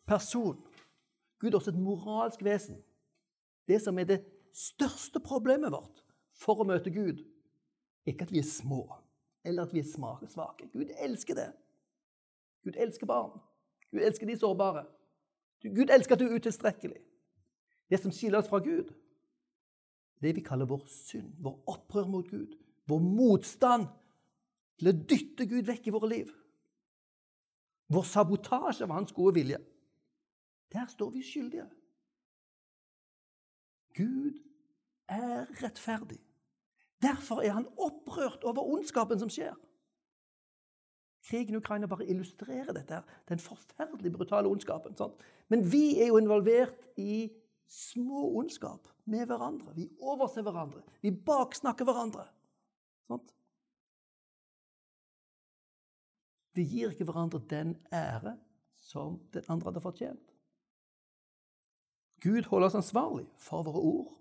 person. 0.08 0.60
Gud 1.40 1.54
er 1.54 1.60
også 1.60 1.72
et 1.72 1.80
moralsk 1.80 2.44
vesen. 2.44 2.80
Det 3.68 3.82
som 3.84 4.00
er 4.00 4.08
det 4.08 4.22
største 4.56 5.20
problemet 5.20 5.72
vårt 5.72 6.04
for 6.36 6.60
å 6.60 6.68
møte 6.68 6.92
Gud, 6.92 7.24
er 8.06 8.14
ikke 8.14 8.28
at 8.28 8.36
vi 8.36 8.44
er 8.44 8.48
små 8.48 8.86
eller 9.46 9.64
at 9.64 9.74
vi 9.74 9.80
er 9.80 9.88
svake. 10.28 10.70
Gud 10.74 10.92
elsker 10.98 11.38
det. 11.38 11.50
Gud 12.64 12.78
elsker 12.82 13.06
barn. 13.06 13.40
Gud 13.92 14.02
elsker 14.02 14.28
de 14.28 14.38
sårbare. 14.38 14.86
Gud 15.62 15.90
elsker 15.90 16.16
at 16.16 16.22
du 16.22 16.26
er 16.26 16.40
utilstrekkelig. 16.40 17.02
Det 17.90 18.00
som 18.02 18.12
skiller 18.12 18.42
oss 18.42 18.50
fra 18.50 18.60
Gud, 18.60 18.90
det 20.22 20.34
vi 20.36 20.42
kaller 20.42 20.66
vår 20.66 20.86
synd, 20.90 21.36
vår 21.44 21.60
opprør 21.70 22.10
mot 22.10 22.28
Gud, 22.30 22.58
vår 22.90 23.00
motstand 23.04 23.88
til 24.80 24.90
å 24.90 24.98
dytte 24.98 25.46
Gud 25.50 25.70
vekk 25.70 25.88
i 25.88 25.94
våre 25.94 26.10
liv. 26.10 26.34
Vår 27.94 28.06
sabotasje 28.10 28.86
av 28.88 28.94
hans 28.96 29.14
gode 29.14 29.36
vilje. 29.38 29.62
Der 30.74 30.90
står 30.90 31.12
vi 31.14 31.22
skyldige. 31.24 31.68
Gud 33.96 34.42
er 35.08 35.46
rettferdig. 35.62 36.25
Derfor 37.04 37.42
er 37.44 37.52
han 37.58 37.68
opprørt 37.78 38.44
over 38.44 38.64
ondskapen 38.64 39.20
som 39.20 39.30
skjer. 39.30 39.56
Krigen 41.26 41.56
i 41.56 41.58
Ukraina 41.58 41.90
bare 41.90 42.06
illustrerer 42.06 42.74
dette. 42.74 43.02
Den 43.30 43.42
forferdelig 43.42 44.14
brutale 44.14 44.50
ondskapen. 44.50 44.96
Sant? 44.98 45.24
Men 45.50 45.66
vi 45.72 45.98
er 46.02 46.12
jo 46.12 46.20
involvert 46.22 46.86
i 47.02 47.32
små 47.68 48.28
ondskap 48.38 48.88
med 49.10 49.26
hverandre. 49.26 49.74
Vi 49.76 49.90
overser 50.02 50.46
hverandre. 50.46 50.84
Vi 51.02 51.12
baksnakker 51.12 51.86
hverandre. 51.86 52.28
Sant? 53.10 53.34
Vi 56.56 56.64
gir 56.64 56.94
ikke 56.94 57.10
hverandre 57.10 57.42
den 57.50 57.76
ære 57.92 58.38
som 58.86 59.20
den 59.34 59.44
andre 59.50 59.72
hadde 59.72 59.84
fortjent. 59.84 60.32
Gud 62.24 62.46
holder 62.48 62.70
oss 62.70 62.78
ansvarlig 62.80 63.26
for 63.42 63.66
våre 63.66 63.82
ord, 63.82 64.14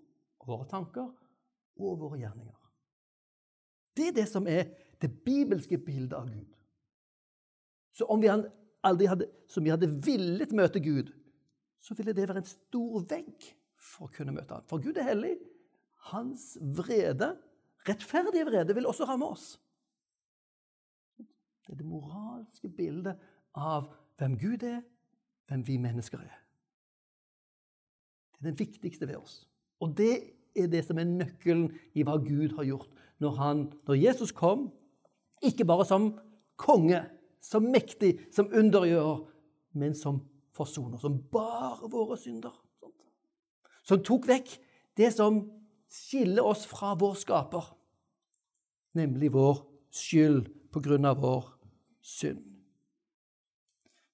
våre 0.45 0.67
tanker 0.69 1.07
og 1.77 1.99
våre 2.01 2.19
gjerninger. 2.19 2.64
Det 3.95 4.09
er 4.09 4.15
det 4.17 4.27
som 4.29 4.47
er 4.47 4.67
det 5.01 5.11
bibelske 5.25 5.77
bildet 5.77 6.15
av 6.17 6.29
Gud. 6.29 6.51
Så 7.95 8.07
om 8.11 8.21
vi 8.21 8.29
aldri 8.29 9.07
hadde, 9.07 9.27
som 9.47 9.63
vi 9.63 9.71
hadde 9.71 9.89
villet 10.03 10.51
møte 10.55 10.81
Gud, 10.83 11.13
så 11.79 11.95
ville 11.95 12.15
det 12.15 12.27
være 12.27 12.41
en 12.41 12.49
stor 12.49 13.05
vegg 13.09 13.51
for 13.79 14.07
å 14.07 14.15
kunne 14.15 14.33
møte 14.35 14.57
ham. 14.57 14.65
For 14.69 14.83
Gud 14.83 14.97
er 14.99 15.07
hellig. 15.07 15.35
Hans 16.11 16.55
vrede, 16.75 17.35
rettferdige 17.87 18.47
vrede, 18.49 18.75
vil 18.75 18.89
også 18.89 19.07
ramme 19.07 19.29
oss. 19.31 19.55
Det 21.17 21.73
er 21.73 21.79
det 21.79 21.87
moralske 21.89 22.69
bildet 22.69 23.21
av 23.57 23.87
hvem 24.19 24.35
Gud 24.37 24.65
er, 24.67 24.81
hvem 25.49 25.63
vi 25.65 25.77
mennesker 25.81 26.21
er. 26.21 26.35
Det 28.35 28.43
er 28.43 28.51
det 28.51 28.59
viktigste 28.59 29.07
ved 29.07 29.17
oss. 29.17 29.39
Og 29.81 29.95
det 29.97 30.13
er 30.55 30.67
det 30.71 30.83
som 30.85 30.99
er 30.99 31.09
nøkkelen 31.09 31.69
i 31.95 32.03
hva 32.05 32.17
Gud 32.21 32.53
har 32.57 32.67
gjort 32.67 32.91
når, 33.23 33.35
han, 33.39 33.65
når 33.87 33.99
Jesus 33.99 34.31
kom, 34.35 34.69
ikke 35.43 35.65
bare 35.67 35.85
som 35.87 36.13
konge, 36.59 37.01
som 37.43 37.67
mektig, 37.69 38.15
som 38.33 38.49
undergjør, 38.53 39.25
men 39.75 39.95
som 39.95 40.21
forsoner, 40.55 40.97
som 40.97 41.19
bar 41.31 41.83
våre 41.91 42.17
synder. 42.19 42.53
Som 43.85 44.01
tok 44.03 44.27
vekk 44.27 44.55
det 44.97 45.11
som 45.13 45.43
skiller 45.91 46.45
oss 46.47 46.65
fra 46.67 46.95
vår 46.97 47.15
skaper, 47.19 47.69
nemlig 48.95 49.31
vår 49.35 49.61
skyld 49.93 50.47
på 50.73 50.81
grunn 50.83 51.07
av 51.07 51.19
vår 51.23 51.47
synd. 52.03 52.41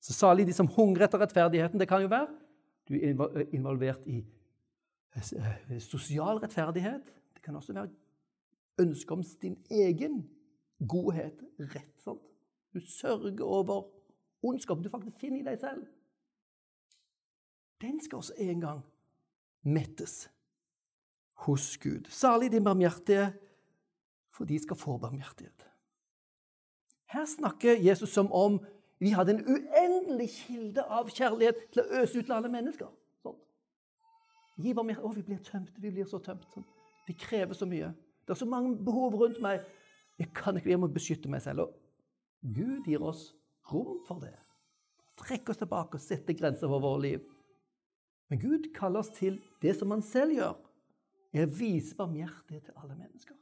Så 0.01 0.15
salig 0.17 0.47
de 0.49 0.53
som 0.57 0.69
hungrer 0.73 1.05
etter 1.05 1.21
rettferdigheten. 1.21 1.79
Det 1.79 1.87
kan 1.89 2.01
jo 2.01 2.09
være 2.09 2.29
du 2.89 2.95
er 2.97 3.45
involvert 3.55 4.01
i 4.09 4.19
eh, 5.15 5.77
sosial 5.79 6.41
rettferdighet. 6.41 7.05
Det 7.35 7.43
kan 7.45 7.55
også 7.55 7.73
være 7.73 7.89
ønske 8.81 9.13
om 9.13 9.23
din 9.41 9.57
egen 9.71 10.23
godhet. 10.87 11.41
Rett, 11.59 11.95
sant? 12.03 12.21
Du 12.73 12.79
sørger 12.79 13.43
over 13.43 13.83
ondskapen 14.43 14.83
du 14.83 14.89
faktisk 14.89 15.19
finner 15.19 15.41
i 15.41 15.45
deg 15.45 15.59
selv. 15.59 15.85
Den 17.81 18.01
skal 18.01 18.21
også 18.21 18.33
en 18.37 18.61
gang 18.61 18.81
mettes 19.61 20.29
hos 21.45 21.77
Gud. 21.77 22.09
Salig 22.09 22.51
de 22.51 22.61
barmhjertige, 22.63 23.33
for 24.31 24.45
de 24.45 24.59
skal 24.59 24.77
få 24.77 24.97
barmhjertighet. 24.97 25.67
Her 27.11 27.25
snakker 27.25 27.81
Jesus 27.81 28.09
som 28.09 28.31
om 28.31 28.59
vi 28.99 29.09
hadde 29.09 29.33
en 29.33 29.45
uendelig 29.47 30.29
kilde 30.29 30.83
av 30.83 31.09
kjærlighet 31.09 31.55
til 31.73 31.81
å 31.81 32.01
øse 32.03 32.19
ut 32.19 32.27
til 32.27 32.35
alle 32.35 32.51
mennesker. 32.53 32.91
Sånn. 33.25 33.39
Gi 34.61 34.75
barmhjertighet. 34.77 35.09
Å, 35.09 35.15
vi 35.17 35.25
blir 35.25 35.41
tømt. 35.43 35.73
Vi 35.81 35.91
blir 35.91 36.05
så 36.05 36.21
tømt. 36.21 36.45
Sånn. 36.53 36.67
Det 37.07 37.17
krever 37.19 37.57
så 37.57 37.65
mye. 37.65 37.89
Det 38.31 38.37
er 38.37 38.45
så 38.45 38.47
mange 38.47 38.77
behov 38.79 39.15
rundt 39.19 39.41
meg. 39.43 39.65
Jeg 40.15 40.29
kan 40.31 40.55
ikke, 40.55 40.69
være 40.69 40.79
med 40.79 40.87
å 40.87 40.95
beskytte 40.95 41.27
meg 41.27 41.41
selv. 41.43 41.65
Og 41.65 42.53
Gud 42.55 42.85
gir 42.87 43.03
oss 43.03 43.25
rom 43.67 43.97
for 44.07 44.23
det. 44.23 44.31
Trekke 45.19 45.51
oss 45.51 45.59
tilbake 45.59 45.99
og 45.99 46.03
sette 46.03 46.31
grenser 46.39 46.71
for 46.71 46.79
vårt 46.79 47.01
liv. 47.03 47.25
Men 48.31 48.39
Gud 48.39 48.69
kaller 48.71 49.03
oss 49.03 49.11
til 49.17 49.41
det 49.59 49.73
som 49.75 49.91
han 49.91 49.99
selv 50.07 50.37
gjør, 50.37 50.55
er 51.35 51.43
å 51.43 51.51
vise 51.57 51.97
barmhjertighet 51.99 52.69
til 52.69 52.79
alle 52.79 52.95
mennesker. 52.95 53.35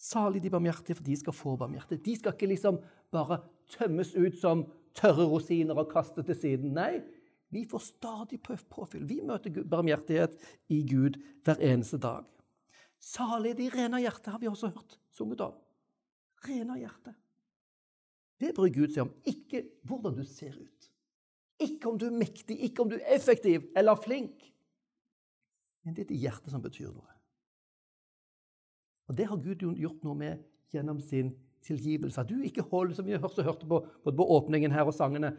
Salig 0.00 0.40
de 0.40 0.56
barmhjertige, 0.56 0.96
for 0.96 1.04
de 1.04 1.20
skal 1.20 1.36
få 1.36 1.58
barmhjertighet. 1.60 2.06
De 2.08 2.16
skal 2.16 2.38
ikke 2.38 2.48
liksom 2.54 2.80
bare 3.12 3.42
tømmes 3.76 4.16
ut 4.16 4.40
som 4.40 4.64
tørre 4.96 5.28
rosiner 5.28 5.76
og 5.76 5.92
kaste 5.92 6.24
til 6.24 6.40
siden. 6.40 6.72
Nei, 6.72 7.02
vi 7.50 7.64
får 7.66 7.82
stadig 7.82 8.38
påfyll. 8.42 9.04
Vi 9.04 9.20
møter 9.26 9.62
barmhjertighet 9.66 10.36
i 10.70 10.82
Gud 10.86 11.18
hver 11.44 11.58
eneste 11.66 11.98
dag. 11.98 12.28
Salig 13.00 13.56
de 13.58 13.66
rene 13.72 13.98
av 13.98 14.04
hjerte, 14.04 14.30
har 14.30 14.38
vi 14.38 14.48
også 14.50 14.70
hørt 14.70 14.98
sunget 15.16 15.42
om. 15.42 15.56
Rene 16.46 16.76
av 16.76 16.80
hjerte. 16.80 17.14
Det 18.40 18.54
bryr 18.56 18.72
Gud 18.72 18.94
seg 18.94 19.04
om, 19.04 19.12
ikke 19.28 19.64
hvordan 19.88 20.16
du 20.16 20.22
ser 20.28 20.54
ut. 20.54 20.88
Ikke 21.60 21.90
om 21.90 21.98
du 22.00 22.06
er 22.06 22.16
mektig, 22.16 22.56
ikke 22.70 22.84
om 22.84 22.92
du 22.92 22.96
er 22.96 23.08
effektiv 23.16 23.66
eller 23.76 23.98
flink. 24.00 24.46
Men 25.84 25.96
det 25.96 26.06
er 26.06 26.12
ditt 26.12 26.22
hjerte 26.22 26.52
som 26.52 26.62
betyr 26.64 26.92
noe. 26.92 27.16
Og 29.10 29.16
Det 29.18 29.26
har 29.26 29.42
Gud 29.42 29.64
gjort 29.74 30.04
noe 30.06 30.14
med 30.14 30.44
gjennom 30.70 31.00
sin 31.02 31.32
tilgivelse. 31.66 32.20
At 32.20 32.30
du 32.30 32.38
ikke 32.46 32.62
holder, 32.70 32.94
som 32.94 33.08
vi 33.08 33.18
hørte, 33.18 33.42
hørte 33.42 33.66
på, 33.66 33.80
på 34.06 34.26
åpningen 34.36 34.70
her 34.70 34.86
og 34.86 34.94
sangene 34.94 35.34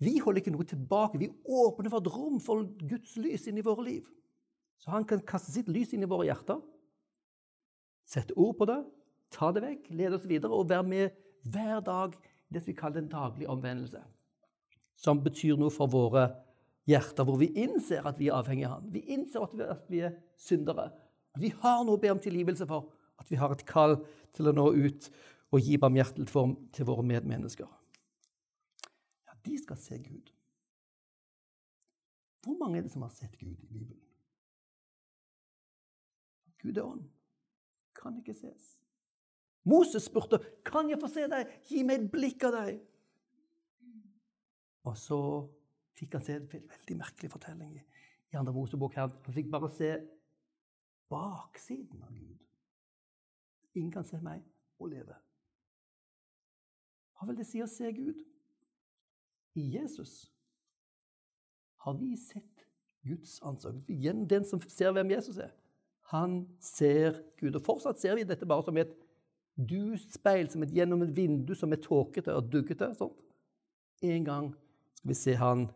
Vi 0.00 0.16
holder 0.18 0.40
ikke 0.40 0.54
noe 0.54 0.64
tilbake. 0.68 1.20
Vi 1.20 1.28
åpner 1.44 1.92
for 1.92 2.00
et 2.00 2.12
rom 2.14 2.38
for 2.40 2.64
Guds 2.88 3.16
lys 3.20 3.46
inn 3.50 3.60
i 3.60 3.64
våre 3.64 3.84
liv. 3.84 4.08
Så 4.80 4.92
han 4.94 5.04
kan 5.04 5.20
kaste 5.28 5.52
sitt 5.52 5.68
lys 5.68 5.92
inn 5.92 6.06
i 6.06 6.08
våre 6.08 6.24
hjerter, 6.30 6.60
sette 8.08 8.34
ord 8.40 8.56
på 8.58 8.66
det, 8.70 8.78
ta 9.30 9.50
det 9.54 9.62
vekk, 9.62 9.90
lede 9.92 10.16
oss 10.16 10.24
videre 10.26 10.56
og 10.56 10.70
være 10.70 10.86
med 10.88 11.18
hver 11.52 11.82
dag 11.84 12.16
i 12.16 12.54
det 12.56 12.62
vi 12.66 12.74
kaller 12.76 13.02
en 13.02 13.10
daglig 13.12 13.48
omvendelse. 13.52 14.00
Som 14.98 15.20
betyr 15.24 15.60
noe 15.60 15.72
for 15.72 15.92
våre 15.92 16.26
hjerter, 16.88 17.26
hvor 17.28 17.38
vi 17.40 17.50
innser 17.60 18.08
at 18.08 18.18
vi 18.20 18.30
er 18.30 18.38
avhengig 18.40 18.66
av 18.66 18.78
Han. 18.78 18.88
Vi 18.92 19.04
innser 19.14 19.44
at 19.44 19.84
vi, 19.92 20.00
er 20.00 20.16
syndere. 20.40 20.90
Vi 21.38 21.52
har 21.62 21.84
noe 21.84 22.00
å 22.00 22.02
be 22.02 22.10
om 22.12 22.20
tilgivelse 22.20 22.66
for. 22.68 22.90
At 23.20 23.30
vi 23.30 23.38
har 23.38 23.52
et 23.52 23.66
kall 23.68 23.98
til 24.36 24.48
å 24.48 24.56
nå 24.56 24.66
ut 24.72 25.10
og 25.52 25.60
gi 25.60 25.76
barmhjertighet 25.80 26.56
til 26.74 26.88
våre 26.88 27.04
medmennesker. 27.06 27.68
De 29.44 29.58
skal 29.58 29.76
se 29.76 29.98
Gud. 29.98 30.32
Hvor 32.44 32.56
mange 32.58 32.78
er 32.78 32.82
det 32.82 32.92
som 32.92 33.02
har 33.02 33.12
sett 33.12 33.38
Gud 33.38 33.56
i 33.58 33.66
Bibelen? 33.66 34.00
Gud 36.62 36.76
er 36.76 36.84
ånd. 36.84 37.04
Kan 37.96 38.16
ikke 38.16 38.34
ses. 38.34 38.78
Moses 39.64 40.02
spurte, 40.02 40.38
'Kan 40.64 40.90
jeg 40.90 40.98
få 41.00 41.08
se 41.08 41.26
deg? 41.28 41.60
Gi 41.64 41.82
meg 41.82 42.00
et 42.00 42.10
blikk 42.10 42.44
av 42.44 42.52
deg.' 42.52 42.80
Og 44.84 44.96
så 44.96 45.48
fikk 45.92 46.12
han 46.12 46.22
se 46.24 46.36
en 46.36 46.48
veldig 46.48 46.96
merkelig 46.96 47.30
fortelling 47.30 47.76
i, 47.76 47.82
i 48.32 48.36
andre 48.36 48.52
Mosebok. 48.52 48.94
Han 48.94 49.10
fikk 49.32 49.50
bare 49.50 49.68
se 49.70 49.90
baksiden 51.08 52.02
av 52.02 52.14
Gud. 52.14 52.38
Ingen 53.74 53.92
kan 53.92 54.04
se 54.04 54.20
meg 54.20 54.44
og 54.78 54.88
leve. 54.88 55.14
Hva 57.18 57.26
vil 57.28 57.36
det 57.36 57.46
si 57.46 57.60
å 57.60 57.68
se 57.68 57.92
Gud? 57.92 58.24
I 59.54 59.66
Jesus 59.76 60.30
har 61.84 61.94
vi 61.98 62.16
sett 62.16 62.66
Guds 63.06 63.38
ansikt. 63.42 63.86
Den 64.30 64.44
som 64.44 64.60
ser 64.68 64.92
hvem 64.92 65.10
Jesus 65.10 65.38
er, 65.40 65.52
han 66.10 66.42
ser 66.60 67.22
Gud. 67.40 67.56
Og 67.56 67.64
fortsatt 67.64 68.00
ser 68.00 68.18
vi 68.18 68.26
dette 68.28 68.48
bare 68.48 68.66
som 68.66 68.76
et 68.80 68.92
duspeil, 69.56 70.48
som 70.50 70.62
et 70.64 70.72
gjennom 70.74 71.02
et 71.04 71.12
vindu 71.16 71.54
som 71.56 71.72
er 71.72 71.82
tåkete 71.82 72.34
og 72.34 72.50
duggete. 72.52 72.92
Sånt. 72.98 73.18
En 74.02 74.24
gang 74.24 74.52
skal 74.96 75.12
vi 75.12 75.18
se 75.18 75.36
han 75.40 75.68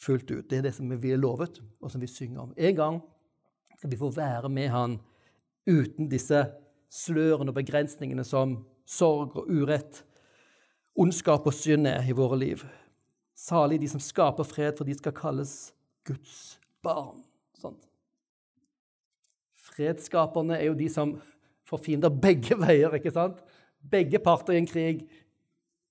fullt 0.00 0.30
ut. 0.30 0.46
Det 0.50 0.58
er 0.58 0.68
det 0.68 0.74
som 0.74 0.90
vi 0.90 1.12
er 1.14 1.20
lovet, 1.20 1.60
og 1.80 1.90
som 1.90 2.02
vi 2.02 2.10
synger 2.10 2.46
om. 2.46 2.54
En 2.56 2.76
gang 2.76 3.00
skal 3.78 3.90
vi 3.90 4.00
få 4.00 4.10
være 4.14 4.48
med 4.48 4.68
Han 4.70 4.98
uten 5.66 6.08
disse 6.08 6.44
slørene 6.92 7.50
og 7.50 7.58
begrensningene 7.58 8.24
som 8.24 8.58
sorg 8.86 9.36
og 9.40 9.48
urett, 9.48 10.04
ondskap 10.94 11.46
og 11.46 11.54
synd 11.54 11.88
er 11.90 12.06
i 12.06 12.14
våre 12.16 12.38
liv. 12.38 12.64
Salig 13.34 13.80
de 13.82 13.88
som 13.90 14.02
skaper 14.02 14.46
fred, 14.46 14.76
for 14.78 14.86
de 14.86 14.94
skal 14.94 15.14
kalles 15.16 15.72
Guds 16.06 16.58
barn. 16.84 17.24
Sånn. 17.58 17.76
Fredsskaperne 19.64 20.58
er 20.60 20.68
jo 20.68 20.78
de 20.78 20.88
som 20.92 21.16
får 21.68 21.82
fiender 21.82 22.12
begge 22.12 22.56
veier. 22.60 22.94
ikke 22.94 23.14
sant? 23.14 23.42
Begge 23.80 24.20
parter 24.22 24.54
i 24.54 24.62
en 24.62 24.70
krig 24.70 25.04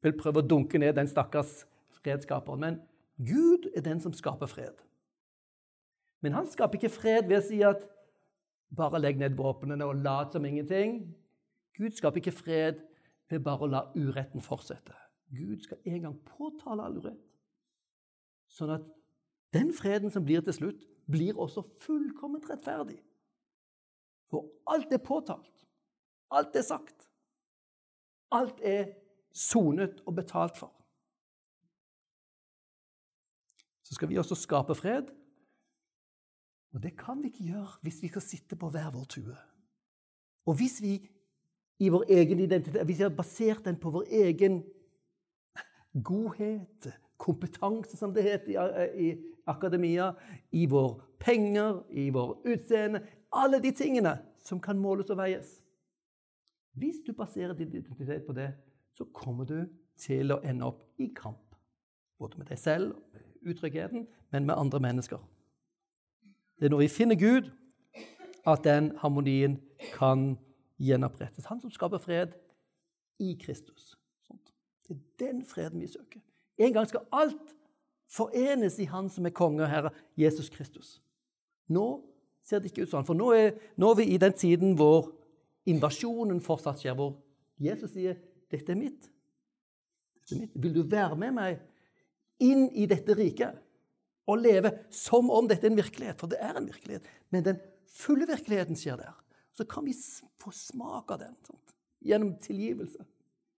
vil 0.04 0.16
prøve 0.20 0.42
å 0.42 0.48
dunke 0.48 0.80
ned 0.80 0.96
den 0.98 1.10
stakkars 1.10 1.64
fredskaperen. 2.00 2.64
Men 2.64 2.80
Gud 3.20 3.70
er 3.76 3.84
den 3.86 4.02
som 4.04 4.14
skaper 4.16 4.50
fred. 4.50 4.80
Men 6.24 6.38
han 6.38 6.48
skaper 6.48 6.80
ikke 6.80 6.94
fred 6.94 7.28
ved 7.28 7.42
å 7.42 7.46
si 7.46 7.60
at 7.68 7.84
bare 8.74 9.02
legg 9.02 9.20
ned 9.20 9.36
våpnene 9.38 9.86
og 9.86 10.02
lat 10.06 10.34
som 10.34 10.46
ingenting. 10.48 11.04
Gud 11.78 11.94
skaper 11.98 12.22
ikke 12.22 12.36
fred 12.36 12.80
ved 13.34 13.44
bare 13.46 13.66
å 13.66 13.72
la 13.72 13.84
uretten 13.98 14.44
fortsette. 14.44 14.96
Gud 15.34 15.64
skal 15.66 15.82
en 15.90 16.04
gang 16.08 16.18
påtale 16.28 16.86
all 16.86 17.00
urett, 17.02 17.24
sånn 18.54 18.76
at 18.76 18.90
den 19.54 19.72
freden 19.74 20.14
som 20.14 20.26
blir 20.26 20.44
til 20.46 20.56
slutt, 20.56 20.84
blir 21.10 21.38
også 21.40 21.66
fullkomment 21.84 22.46
rettferdig. 22.50 23.00
For 24.32 24.48
alt 24.72 24.94
er 24.94 25.02
påtalt. 25.04 25.66
Alt 26.34 26.56
er 26.58 26.66
sagt. 26.66 27.10
Alt 28.34 28.62
er 28.66 28.94
sonet 29.34 30.02
og 30.08 30.16
betalt 30.18 30.58
for. 30.58 30.72
Så 33.84 33.98
skal 33.98 34.10
vi 34.10 34.18
også 34.18 34.38
skape 34.40 34.76
fred. 34.78 35.12
Og 36.74 36.82
det 36.82 36.96
kan 36.98 37.22
vi 37.22 37.30
ikke 37.30 37.50
gjøre 37.52 37.82
hvis 37.86 38.02
vi 38.02 38.10
skal 38.10 38.26
sitte 38.26 38.58
på 38.58 38.72
hver 38.74 38.90
vår 38.96 39.06
tue. 39.14 39.36
Og 40.50 40.58
hvis 40.58 40.80
vi 40.82 40.96
i 41.80 41.90
vår 41.90 42.06
egen 42.10 42.40
identitet 42.40 42.86
Hvis 42.86 43.00
vi 43.00 43.04
har 43.04 43.16
basert 43.16 43.66
den 43.66 43.76
på 43.80 43.90
vår 43.90 44.06
egen 44.12 44.64
godhet, 46.04 46.94
kompetanse, 47.18 47.98
som 47.98 48.14
det 48.14 48.24
heter 48.24 48.52
i, 48.52 49.10
i 49.10 49.18
akademia, 49.48 50.14
i 50.52 50.66
vår 50.66 51.02
penger, 51.20 51.84
i 51.90 52.10
vår 52.10 52.42
utseende 52.46 53.04
Alle 53.32 53.62
de 53.62 53.72
tingene 53.72 54.18
som 54.44 54.60
kan 54.60 54.80
måles 54.80 55.10
og 55.10 55.18
veies. 55.18 55.64
Hvis 56.74 57.02
du 57.08 57.14
baserer 57.14 57.54
din 57.54 57.68
identitet 57.68 58.26
på 58.26 58.34
det, 58.34 58.54
så 58.94 59.06
kommer 59.14 59.46
du 59.46 59.66
til 59.98 60.34
å 60.34 60.42
ende 60.44 60.66
opp 60.66 60.84
i 61.02 61.08
kamp. 61.16 61.56
Både 62.20 62.38
med 62.38 62.50
deg 62.50 62.60
selv, 62.60 62.96
utryggheten, 63.46 64.08
men 64.32 64.46
med 64.46 64.58
andre 64.58 64.80
mennesker. 64.80 65.22
Det 66.60 66.66
er 66.66 66.74
når 66.74 66.84
vi 66.84 66.88
finner 66.88 67.16
Gud, 67.20 67.50
at 68.48 68.64
den 68.64 68.92
harmonien 68.98 69.58
kan 69.94 70.38
gjenopprettes. 70.82 71.46
Han 71.46 71.62
som 71.62 71.72
skaper 71.72 72.02
fred 72.02 72.34
i 73.20 73.34
Kristus. 73.40 73.94
Det 74.84 74.96
er 74.96 75.32
den 75.32 75.44
freden 75.48 75.82
vi 75.82 75.88
søker. 75.88 76.22
En 76.58 76.74
gang 76.74 76.88
skal 76.88 77.06
alt 77.12 77.54
forenes 78.14 78.78
i 78.80 78.86
Han 78.86 79.10
som 79.10 79.26
er 79.26 79.34
konge 79.36 79.64
og 79.64 79.70
herre, 79.70 79.92
Jesus 80.18 80.50
Kristus. 80.50 81.00
Nå 81.68 82.04
ser 82.44 82.60
det 82.60 82.72
ikke 82.72 82.84
ut 82.84 82.92
sånn, 82.92 83.08
for 83.08 83.18
nå 83.18 83.32
er, 83.38 83.54
nå 83.80 83.94
er 83.94 84.00
vi 84.02 84.10
i 84.14 84.20
den 84.22 84.36
tiden 84.36 84.76
hvor 84.78 85.14
invasjonen 85.70 86.42
fortsatt 86.44 86.82
skjer, 86.82 86.98
hvor 87.00 87.16
Jesus 87.62 87.94
sier 87.96 88.20
'Dette 88.52 88.74
er 88.74 88.78
mitt'. 88.78 89.08
Dette 90.20 90.36
er 90.36 90.40
mitt. 90.44 90.56
Vil 90.56 90.76
du 90.76 90.84
være 90.84 91.16
med 91.18 91.34
meg 91.34 91.62
inn 92.44 92.68
i 92.76 92.86
dette 92.86 93.16
riket 93.16 93.56
og 94.28 94.44
leve 94.44 94.74
som 94.92 95.32
om 95.32 95.48
dette 95.48 95.66
er 95.66 95.72
en 95.72 95.80
virkelighet? 95.80 96.20
For 96.20 96.28
det 96.28 96.38
er 96.42 96.58
en 96.58 96.68
virkelighet. 96.68 97.08
Men 97.32 97.46
den 97.48 97.62
fulle 97.88 98.28
virkeligheten 98.28 98.76
skjer 98.76 99.00
der. 99.00 99.23
Så 99.54 99.66
kan 99.70 99.86
vi 99.86 99.94
få 100.42 100.52
smak 100.52 101.12
av 101.14 101.22
den 101.22 101.36
sant? 101.46 101.64
gjennom 102.04 102.34
tilgivelse. 102.44 103.06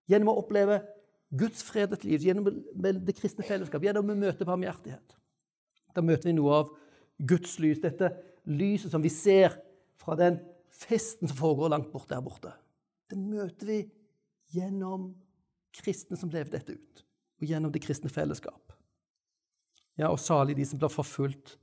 Gjennom 0.06 0.30
å 0.32 0.40
oppleve 0.40 0.80
Guds 1.36 1.64
fredet 1.66 2.04
liv, 2.06 2.22
gjennom 2.22 2.46
det 2.46 3.16
kristne 3.18 3.46
fellesskap, 3.46 3.82
gjennom 3.82 4.12
å 4.12 4.18
møte 4.18 4.46
barmhjertighet. 4.46 5.16
Da 5.96 6.04
møter 6.04 6.30
vi 6.30 6.36
noe 6.36 6.60
av 6.60 6.70
Guds 7.18 7.56
lys, 7.62 7.80
dette 7.82 8.12
lyset 8.46 8.92
som 8.92 9.02
vi 9.02 9.10
ser 9.10 9.56
fra 9.98 10.14
den 10.18 10.38
festen 10.70 11.26
som 11.26 11.38
foregår 11.38 11.72
langt 11.72 11.90
bort 11.90 12.08
der 12.12 12.22
borte. 12.22 12.52
Det 13.10 13.18
møter 13.18 13.70
vi 13.72 13.80
gjennom 14.54 15.10
kristne 15.76 16.18
som 16.18 16.30
lever 16.30 16.52
dette 16.54 16.76
ut, 16.76 17.04
og 17.40 17.50
gjennom 17.50 17.72
det 17.74 17.82
kristne 17.84 18.12
fellesskap. 18.12 18.74
Ja, 19.96 20.12
og 20.12 20.20
salig 20.20 20.58
de 20.58 20.66
som 20.68 20.78
blir 20.78 20.92
forfulgt 20.92 21.56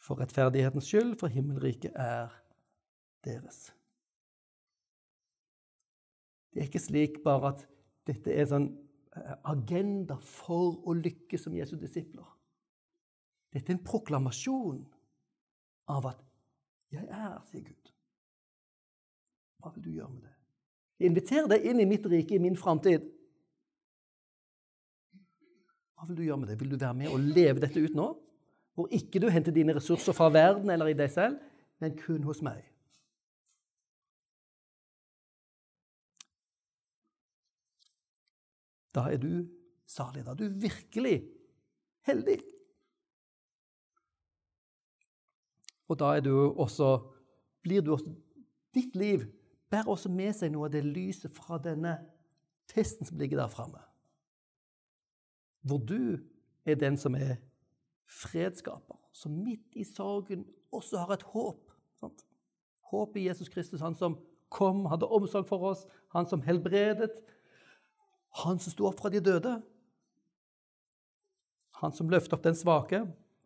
for 0.00 0.20
rettferdighetens 0.20 0.86
skyld, 0.88 1.16
for 1.20 1.32
himmelriket 1.32 1.96
er 1.98 2.30
deres. 3.24 3.68
Det 6.50 6.62
er 6.62 6.68
ikke 6.68 6.82
slik 6.82 7.20
bare 7.24 7.54
at 7.54 7.66
dette 8.08 8.32
er 8.34 8.48
sånn 8.50 8.70
eh, 9.16 9.36
agenda 9.52 10.16
for 10.24 10.80
å 10.88 10.96
lykkes 10.98 11.46
som 11.46 11.54
Jesu 11.54 11.76
disipler. 11.78 12.26
Dette 13.54 13.70
er 13.70 13.78
en 13.78 13.84
proklamasjon 13.84 14.82
av 15.90 16.06
at 16.06 16.24
'jeg 16.90 17.06
er', 17.06 17.42
sier 17.50 17.62
Gud. 17.62 17.92
Hva 19.60 19.74
vil 19.74 19.84
du 19.84 19.90
gjøre 19.90 20.10
med 20.10 20.22
det? 20.22 20.34
Jeg 20.98 21.06
inviterer 21.10 21.48
deg 21.48 21.64
inn 21.64 21.80
i 21.80 21.84
mitt 21.84 22.06
rike, 22.06 22.34
i 22.34 22.38
min 22.38 22.56
framtid. 22.56 23.04
Hva 25.94 26.06
vil 26.08 26.16
du 26.16 26.22
gjøre 26.22 26.38
med 26.40 26.48
det? 26.48 26.60
Vil 26.60 26.70
du 26.70 26.76
være 26.76 26.94
med 26.94 27.08
og 27.08 27.20
leve 27.20 27.60
dette 27.60 27.80
ut 27.80 27.94
nå? 27.94 28.08
Hvor 28.74 28.88
ikke 28.88 29.20
du 29.20 29.28
henter 29.28 29.52
dine 29.52 29.74
ressurser 29.76 30.12
fra 30.12 30.30
verden 30.32 30.70
eller 30.70 30.86
i 30.86 30.96
deg 30.96 31.10
selv, 31.10 31.38
men 31.80 31.96
kun 31.96 32.22
hos 32.22 32.42
meg. 32.42 32.69
Da 38.94 39.06
er 39.12 39.20
du 39.22 39.46
salig. 39.86 40.24
Da 40.26 40.34
er 40.34 40.40
du 40.40 40.48
virkelig 40.62 41.20
heldig. 42.06 42.40
Og 45.90 45.98
da 45.98 46.14
er 46.16 46.22
du 46.22 46.34
også, 46.34 46.98
blir 47.62 47.82
du 47.82 47.92
også 47.92 48.14
Ditt 48.74 48.94
liv 48.94 49.24
bærer 49.70 49.88
også 49.90 50.10
med 50.14 50.30
seg 50.38 50.52
noe 50.54 50.68
av 50.68 50.74
det 50.74 50.84
lyset 50.86 51.34
fra 51.34 51.56
denne 51.58 51.96
testen 52.70 53.06
som 53.06 53.18
ligger 53.18 53.40
der 53.40 53.50
framme. 53.50 53.80
Hvor 55.66 55.82
du 55.82 56.20
er 56.64 56.78
den 56.78 56.94
som 56.98 57.16
er 57.18 57.40
fredsskaper, 58.06 58.98
som 59.12 59.34
midt 59.42 59.74
i 59.74 59.84
sorgen 59.84 60.44
også 60.70 61.02
har 61.02 61.16
et 61.16 61.26
håp. 61.32 61.74
Sant? 61.98 62.22
Håp 62.90 63.18
i 63.18 63.26
Jesus 63.26 63.50
Kristus, 63.50 63.82
han 63.82 63.98
som 63.98 64.18
kom, 64.50 64.84
hadde 64.90 65.10
omsorg 65.10 65.46
for 65.46 65.66
oss, 65.70 65.84
han 66.14 66.26
som 66.26 66.42
helbredet, 66.42 67.10
han 68.30 68.60
som 68.62 68.72
sto 68.72 68.86
opp 68.88 69.00
fra 69.00 69.10
de 69.12 69.20
døde. 69.24 69.56
Han 71.80 71.94
som 71.96 72.10
løfter 72.12 72.36
opp 72.36 72.44
den 72.44 72.58
svake, 72.58 73.02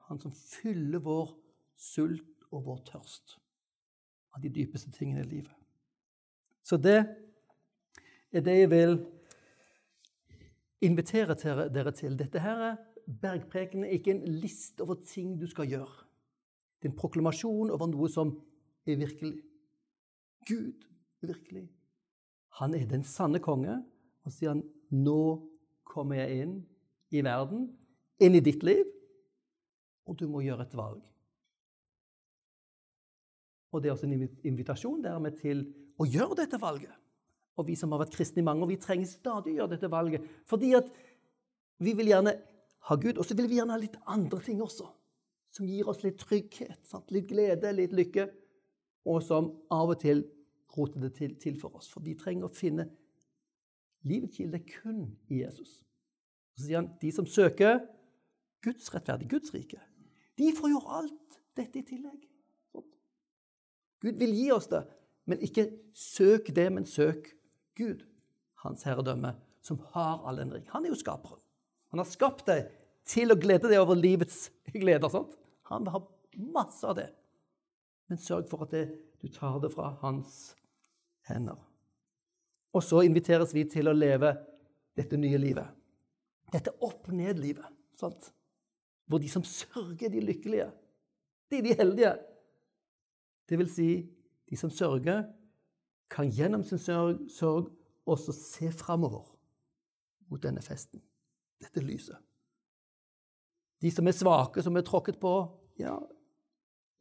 han 0.08 0.20
som 0.20 0.34
fyller 0.34 1.02
vår 1.02 1.32
sult 1.78 2.46
og 2.50 2.66
vår 2.66 2.80
tørst 2.90 3.38
av 4.34 4.42
de 4.42 4.50
dypeste 4.52 4.92
tingene 4.94 5.24
i 5.24 5.30
livet. 5.30 5.54
Så 6.64 6.76
det 6.80 6.98
er 8.34 8.42
det 8.44 8.56
jeg 8.58 8.70
vil 8.72 8.98
invitere 10.84 11.36
dere 11.72 11.92
til. 11.94 12.16
Dette 12.18 12.42
her 12.42 12.64
er 12.70 12.80
bergprekenen 13.06 13.86
er 13.86 13.98
ikke 13.98 14.14
en 14.16 14.40
liste 14.40 14.84
over 14.84 14.98
ting 15.06 15.36
du 15.40 15.46
skal 15.50 15.68
gjøre. 15.70 16.04
Det 16.80 16.88
er 16.88 16.92
en 16.92 16.98
proklamasjon 16.98 17.72
over 17.72 17.88
noe 17.88 18.10
som 18.12 18.34
er 18.86 18.98
virkelig. 19.00 19.38
Gud 20.48 20.84
er 21.22 21.30
virkelig. 21.32 21.68
Han 22.60 22.74
er 22.76 22.86
den 22.88 23.04
sanne 23.06 23.40
konge. 23.44 23.78
Og 24.24 24.32
sier 24.32 24.54
han, 24.54 24.62
'Nå 24.90 25.48
kommer 25.84 26.16
jeg 26.16 26.42
inn 26.42 26.54
i 27.10 27.22
verden, 27.24 27.68
inn 28.20 28.34
i 28.34 28.42
ditt 28.44 28.62
liv, 28.62 28.84
og 30.06 30.18
du 30.18 30.28
må 30.28 30.42
gjøre 30.44 30.66
et 30.66 30.76
valg.' 30.76 31.02
Og 33.74 33.82
det 33.82 33.88
er 33.88 33.94
også 33.96 34.06
en 34.06 34.28
invitasjon 34.44 35.02
dermed 35.02 35.34
til 35.40 35.64
å 35.98 36.06
gjøre 36.06 36.38
dette 36.44 36.60
valget. 36.62 36.94
Og 37.58 37.66
vi 37.66 37.74
som 37.78 37.92
har 37.94 38.02
vært 38.02 38.14
kristne 38.14 38.42
i 38.42 38.46
mange 38.46 38.62
år, 38.62 38.70
vi 38.70 38.82
trenger 38.82 39.10
stadig 39.10 39.54
å 39.54 39.56
gjøre 39.58 39.74
dette 39.74 39.90
valget. 39.90 40.22
Fordi 40.46 40.72
at 40.78 40.90
vi 41.82 41.94
vil 41.98 42.10
gjerne 42.10 42.34
ha 42.88 42.96
Gud, 43.00 43.18
og 43.18 43.26
så 43.26 43.34
vil 43.34 43.48
vi 43.50 43.58
gjerne 43.58 43.74
ha 43.74 43.80
litt 43.80 43.96
andre 44.10 44.40
ting 44.44 44.62
også. 44.62 44.86
Som 45.54 45.66
gir 45.70 45.88
oss 45.90 46.02
litt 46.02 46.18
trygghet, 46.22 46.80
sant? 46.86 47.10
litt 47.14 47.28
glede, 47.30 47.70
litt 47.74 47.94
lykke. 47.94 48.26
Og 49.10 49.22
som 49.22 49.52
av 49.74 49.92
og 49.94 50.00
til 50.02 50.24
roter 50.74 51.04
det 51.04 51.12
til, 51.18 51.34
til 51.38 51.58
for 51.60 51.78
oss. 51.78 51.90
For 51.92 52.02
vi 52.02 52.16
trenger 52.18 52.48
å 52.48 52.54
finne 52.54 52.88
livets 54.04 54.36
kilde 54.36 54.60
kun 54.68 55.06
i 55.32 55.42
Jesus. 55.42 55.80
Så 56.54 56.66
sier 56.66 56.80
han 56.80 56.92
de 57.00 57.10
som 57.12 57.26
søker 57.26 57.80
Guds 58.64 58.88
rettferdige, 58.94 59.28
Guds 59.34 59.52
rike, 59.54 59.80
de 60.38 60.50
får 60.56 60.70
jo 60.72 60.80
alt 60.90 61.38
dette 61.56 61.80
i 61.80 61.86
tillegg. 61.86 62.22
Gud 64.04 64.20
vil 64.20 64.34
gi 64.36 64.50
oss 64.52 64.68
det, 64.68 64.82
men 65.30 65.40
ikke 65.44 65.66
søk 65.96 66.50
det, 66.56 66.66
men 66.72 66.86
søk 66.88 67.30
Gud, 67.78 68.04
hans 68.64 68.84
herredømme, 68.84 69.34
som 69.64 69.80
har 69.94 70.24
all 70.28 70.42
endring. 70.42 70.66
Han 70.74 70.84
er 70.84 70.92
jo 70.92 71.00
skaperen. 71.00 71.40
Han 71.92 72.02
har 72.02 72.08
skapt 72.10 72.44
deg 72.48 72.68
til 73.08 73.32
å 73.32 73.38
glede 73.40 73.70
deg 73.70 73.80
over 73.80 73.96
livets 73.96 74.48
gleder. 74.74 75.08
Sant? 75.12 75.36
Han 75.70 75.86
vil 75.86 75.94
ha 75.94 76.02
masse 76.52 76.84
av 76.88 76.98
det. 76.98 77.08
Men 78.10 78.20
sørg 78.20 78.50
for 78.50 78.66
at 78.66 78.74
det, 78.74 78.84
du 79.22 79.30
tar 79.32 79.56
det 79.62 79.72
fra 79.72 79.94
hans 80.02 80.52
hender. 81.28 81.56
Og 82.74 82.82
så 82.82 83.04
inviteres 83.06 83.54
vi 83.54 83.64
til 83.70 83.88
å 83.88 83.94
leve 83.94 84.32
dette 84.98 85.18
nye 85.18 85.38
livet. 85.38 85.70
Dette 86.52 86.74
opp-ned-livet. 86.82 87.70
Hvor 88.00 89.20
de 89.22 89.30
som 89.30 89.44
sørger, 89.46 90.10
de 90.10 90.22
lykkelige. 90.22 90.68
De 91.50 91.62
de 91.62 91.74
heldige. 91.78 92.14
Det 93.48 93.58
vil 93.60 93.70
si, 93.70 93.88
de 94.50 94.58
som 94.58 94.72
sørger, 94.72 95.24
kan 96.10 96.30
gjennom 96.30 96.64
sin 96.64 96.78
sørg, 96.78 97.24
sørg 97.30 97.70
også 98.06 98.34
se 98.36 98.70
framover 98.72 99.26
mot 100.30 100.42
denne 100.42 100.62
festen, 100.64 101.02
dette 101.62 101.82
lyset. 101.84 102.16
De 103.82 103.90
som 103.92 104.06
er 104.08 104.16
svake, 104.16 104.62
som 104.64 104.76
er 104.76 104.84
tråkket 104.86 105.18
på, 105.20 105.32
ja, 105.80 105.96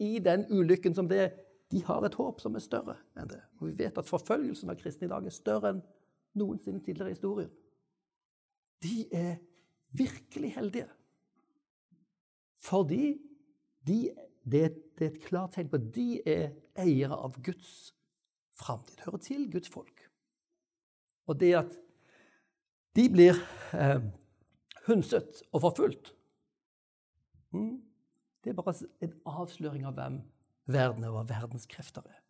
i 0.03 0.19
den 0.23 0.45
ulykken 0.51 0.95
som 0.95 1.07
det 1.07 1.29
de 1.73 1.81
har 1.87 2.05
et 2.05 2.15
håp 2.19 2.41
som 2.41 2.53
er 2.53 2.61
større 2.61 2.99
enn 3.17 3.29
det. 3.31 3.41
Og 3.57 3.71
vi 3.71 3.77
vet 3.81 3.97
at 3.97 4.09
forfølgelsen 4.09 4.69
av 4.69 4.77
kristne 4.77 5.07
i 5.07 5.11
dag 5.11 5.25
er 5.25 5.33
større 5.33 5.71
enn 5.73 5.81
noensinne 6.37 6.83
tidligere 6.85 7.09
i 7.09 7.15
historien. 7.15 7.53
De 8.83 8.97
er 9.09 9.39
virkelig 9.97 10.51
heldige. 10.53 10.89
Fordi 12.61 13.17
de, 13.87 13.97
det, 14.45 14.61
det, 14.99 15.07
er 15.07 15.09
et 15.09 15.23
klart 15.25 15.55
tegn 15.57 15.71
på 15.71 15.79
at 15.81 15.87
de 15.95 16.07
er 16.29 16.51
eiere 16.79 17.17
av 17.17 17.39
Guds 17.43 17.93
framtid. 18.59 19.01
Hører 19.07 19.23
til 19.25 19.47
Guds 19.51 19.71
folk. 19.73 20.05
Og 21.25 21.39
det 21.39 21.55
at 21.57 21.73
de 22.93 23.07
blir 23.09 23.39
eh, 23.73 24.03
hundset 24.85 25.41
og 25.49 25.63
forfulgt, 25.65 26.13
mm, 27.55 27.81
det 28.43 28.51
er 28.51 28.59
bare 28.59 28.75
en 29.01 29.17
avsløring 29.25 29.87
av 29.89 29.97
hvem 29.97 30.21
verden 30.65 31.03
over 31.03 31.23
verdens 31.23 31.65
krefter 31.69 32.01
er. 32.05 32.21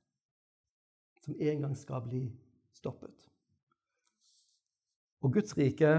Som 1.24 1.36
en 1.40 1.62
gang 1.62 1.78
skal 1.78 2.02
bli 2.04 2.24
stoppet. 2.74 3.30
Og 5.24 5.34
Guds 5.34 5.58
rike 5.58 5.92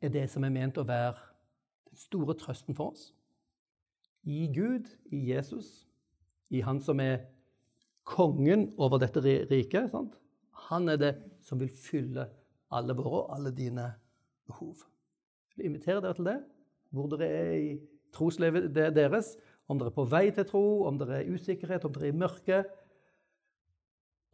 er 0.00 0.12
det 0.12 0.26
som 0.30 0.44
er 0.44 0.54
ment 0.54 0.78
å 0.80 0.86
være 0.86 1.14
den 1.90 2.00
store 2.00 2.34
trøsten 2.38 2.74
for 2.74 2.94
oss. 2.94 3.12
I 4.26 4.48
Gud, 4.50 4.90
i 5.14 5.28
Jesus, 5.30 5.86
i 6.50 6.60
Han 6.60 6.80
som 6.82 7.00
er 7.00 7.28
kongen 8.06 8.72
over 8.78 8.98
dette 9.02 9.22
riket. 9.22 9.90
Sant? 9.92 10.18
Han 10.70 10.88
er 10.88 10.98
det 10.98 11.12
som 11.42 11.60
vil 11.60 11.70
fylle 11.70 12.26
alle 12.74 12.96
våre 12.98 13.22
og 13.22 13.34
alle 13.36 13.52
dine 13.54 13.86
behov. 14.46 14.82
Jeg 15.50 15.60
vil 15.60 15.70
invitere 15.70 16.02
dere 16.02 16.18
til 16.18 16.26
det, 16.26 16.38
hvor 16.90 17.10
dere 17.12 17.28
er 17.30 17.52
i 17.54 17.70
troslivet 18.14 18.72
deres. 18.74 19.36
Om 19.66 19.80
dere 19.80 19.90
er 19.90 19.96
på 19.96 20.06
vei 20.06 20.28
til 20.34 20.46
tro, 20.46 20.64
om 20.86 20.98
dere 21.00 21.20
er 21.20 21.32
usikkerhet, 21.34 21.84
om 21.84 21.94
dere 21.94 22.08
er 22.08 22.14
i 22.14 22.20
mørke. 22.20 22.62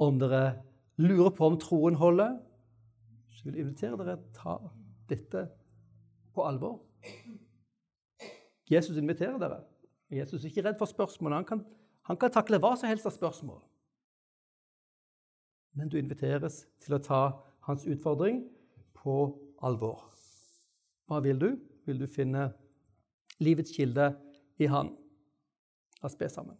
Om 0.03 0.21
dere 0.21 0.45
lurer 1.01 1.33
på 1.37 1.49
om 1.49 1.59
troen 1.61 1.97
holder. 1.97 2.37
Så 3.33 3.47
vil 3.47 3.57
jeg 3.57 3.67
invitere 3.67 3.99
dere 4.01 4.19
til 4.21 4.29
å 4.29 4.37
ta 4.37 4.57
dette 5.09 5.45
på 6.33 6.45
alvor. 6.47 6.81
Jesus 8.71 8.97
inviterer 9.01 9.41
dere. 9.41 9.63
Jesus 10.13 10.43
er 10.43 10.51
ikke 10.51 10.67
redd 10.69 10.81
for 10.81 10.91
spørsmål. 10.91 11.39
Han 11.41 11.49
kan, 11.49 11.65
han 12.09 12.21
kan 12.21 12.33
takle 12.33 12.61
hva 12.61 12.75
som 12.77 12.93
helst 12.93 13.09
av 13.09 13.17
spørsmål. 13.17 13.61
Men 15.73 15.89
du 15.89 15.97
inviteres 15.97 16.67
til 16.85 16.97
å 16.97 17.01
ta 17.01 17.23
hans 17.65 17.87
utfordring 17.89 18.43
på 19.01 19.17
alvor. 19.65 20.05
Hva 21.09 21.23
vil 21.25 21.41
du? 21.41 21.51
Vil 21.89 22.03
du 22.03 22.07
finne 22.11 22.51
livets 23.43 23.73
kilde 23.75 24.13
i 24.61 24.69
Han? 24.71 24.93
La 26.03 26.11
oss 26.11 26.19
be 26.19 26.29
sammen. 26.29 26.59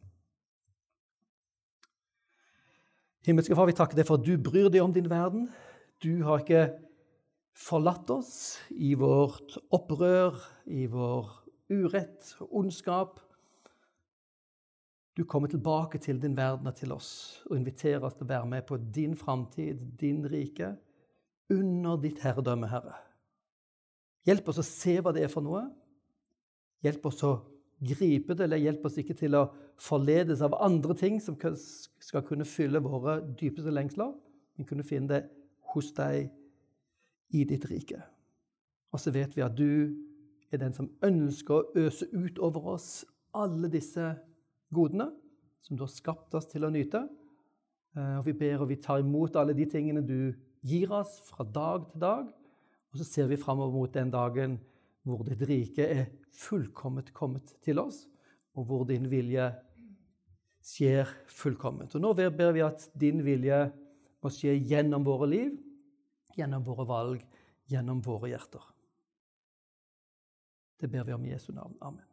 Himmelske 3.27 3.55
Far, 3.59 3.67
vi 3.67 3.75
takker 3.79 3.99
deg 3.99 4.07
for 4.07 4.19
at 4.19 4.27
du 4.27 4.37
bryr 4.39 4.71
deg 4.71 4.83
om 4.83 4.95
din 4.95 5.11
verden. 5.11 5.49
Du 6.03 6.23
har 6.27 6.43
ikke 6.43 6.73
forlatt 7.55 8.11
oss 8.11 8.33
i 8.71 8.95
vårt 8.99 9.59
opprør, 9.75 10.39
i 10.67 10.87
vår 10.91 11.29
urett 11.71 12.33
ondskap. 12.51 13.21
Du 15.15 15.25
kommer 15.29 15.51
tilbake 15.53 16.01
til 16.03 16.19
din 16.23 16.37
verden 16.37 16.67
og 16.67 16.75
til 16.79 16.95
oss 16.95 17.13
og 17.51 17.59
inviterer 17.59 18.03
oss 18.07 18.17
til 18.17 18.27
å 18.27 18.33
være 18.33 18.49
med 18.49 18.67
på 18.67 18.79
din 18.95 19.15
framtid, 19.19 19.83
din 20.01 20.25
rike, 20.27 20.73
under 21.53 21.99
ditt 22.01 22.23
herredømme, 22.25 22.71
Herre. 22.71 22.97
Hjelp 24.25 24.49
oss 24.49 24.63
å 24.63 24.67
se 24.67 24.97
hva 25.03 25.13
det 25.13 25.27
er 25.27 25.33
for 25.33 25.45
noe. 25.45 25.67
Hjelp 26.83 27.11
oss 27.11 27.21
å 27.27 27.35
gripe 27.83 28.37
det, 28.37 28.47
eller 28.47 28.63
hjelp 28.63 28.85
oss 28.87 28.99
ikke 29.01 29.17
til 29.19 29.37
å 29.39 29.47
forledes 29.81 30.43
av 30.45 30.55
andre 30.63 30.95
ting 30.99 31.19
som 31.23 31.37
skal 31.37 32.25
kunne 32.27 32.47
fylle 32.47 32.83
våre 32.85 33.19
dypeste 33.39 33.73
lengsler, 33.73 34.13
men 34.57 34.69
kunne 34.69 34.87
finne 34.87 35.11
det 35.11 35.23
hos 35.73 35.91
deg 35.97 36.31
i 37.33 37.45
ditt 37.49 37.65
rike. 37.71 38.03
Og 38.93 39.01
så 39.01 39.13
vet 39.15 39.35
vi 39.37 39.45
at 39.45 39.57
du 39.57 39.95
er 40.53 40.61
den 40.61 40.75
som 40.77 40.91
ønsker 41.05 41.55
å 41.57 41.87
øse 41.87 42.09
ut 42.13 42.39
over 42.45 42.75
oss 42.75 42.91
alle 43.33 43.71
disse 43.73 44.13
godene 44.75 45.09
som 45.65 45.79
du 45.79 45.85
har 45.87 45.93
skapt 45.93 46.35
oss 46.37 46.49
til 46.51 46.67
å 46.67 46.73
nyte. 46.73 47.07
Eh, 47.97 48.19
og 48.19 48.27
vi 48.27 48.35
ber 48.37 48.61
og 48.61 48.69
vi 48.73 48.81
tar 48.83 49.01
imot 49.01 49.39
alle 49.41 49.57
de 49.57 49.67
tingene 49.71 50.05
du 50.05 50.35
gir 50.67 50.93
oss 50.93 51.19
fra 51.31 51.47
dag 51.49 51.89
til 51.93 52.05
dag. 52.05 52.29
Og 52.93 53.01
så 53.01 53.09
ser 53.09 53.31
vi 53.31 53.41
framover 53.41 53.73
mot 53.73 53.95
den 53.95 54.13
dagen 54.13 54.59
hvor 55.03 55.25
ditt 55.27 55.43
rike 55.49 55.87
er 55.87 56.11
fullkomment 56.37 57.11
kommet 57.15 57.55
til 57.65 57.81
oss, 57.83 58.05
og 58.55 58.69
hvor 58.69 58.85
din 58.89 59.09
vilje 59.11 59.49
skjer 60.63 61.11
fullkomment. 61.33 61.95
Og 61.97 62.05
nå 62.05 62.13
ber 62.15 62.55
vi 62.55 62.63
at 62.65 62.87
din 62.99 63.23
vilje 63.27 63.65
må 64.23 64.31
skje 64.31 64.55
gjennom 64.61 65.05
våre 65.07 65.29
liv, 65.31 65.57
gjennom 66.37 66.65
våre 66.67 66.87
valg, 66.89 67.27
gjennom 67.71 68.01
våre 68.05 68.31
hjerter. 68.33 68.65
Det 70.79 70.91
ber 70.91 71.07
vi 71.07 71.15
om 71.15 71.27
i 71.27 71.35
Jesu 71.35 71.53
navn. 71.55 71.77
Amen. 71.81 72.12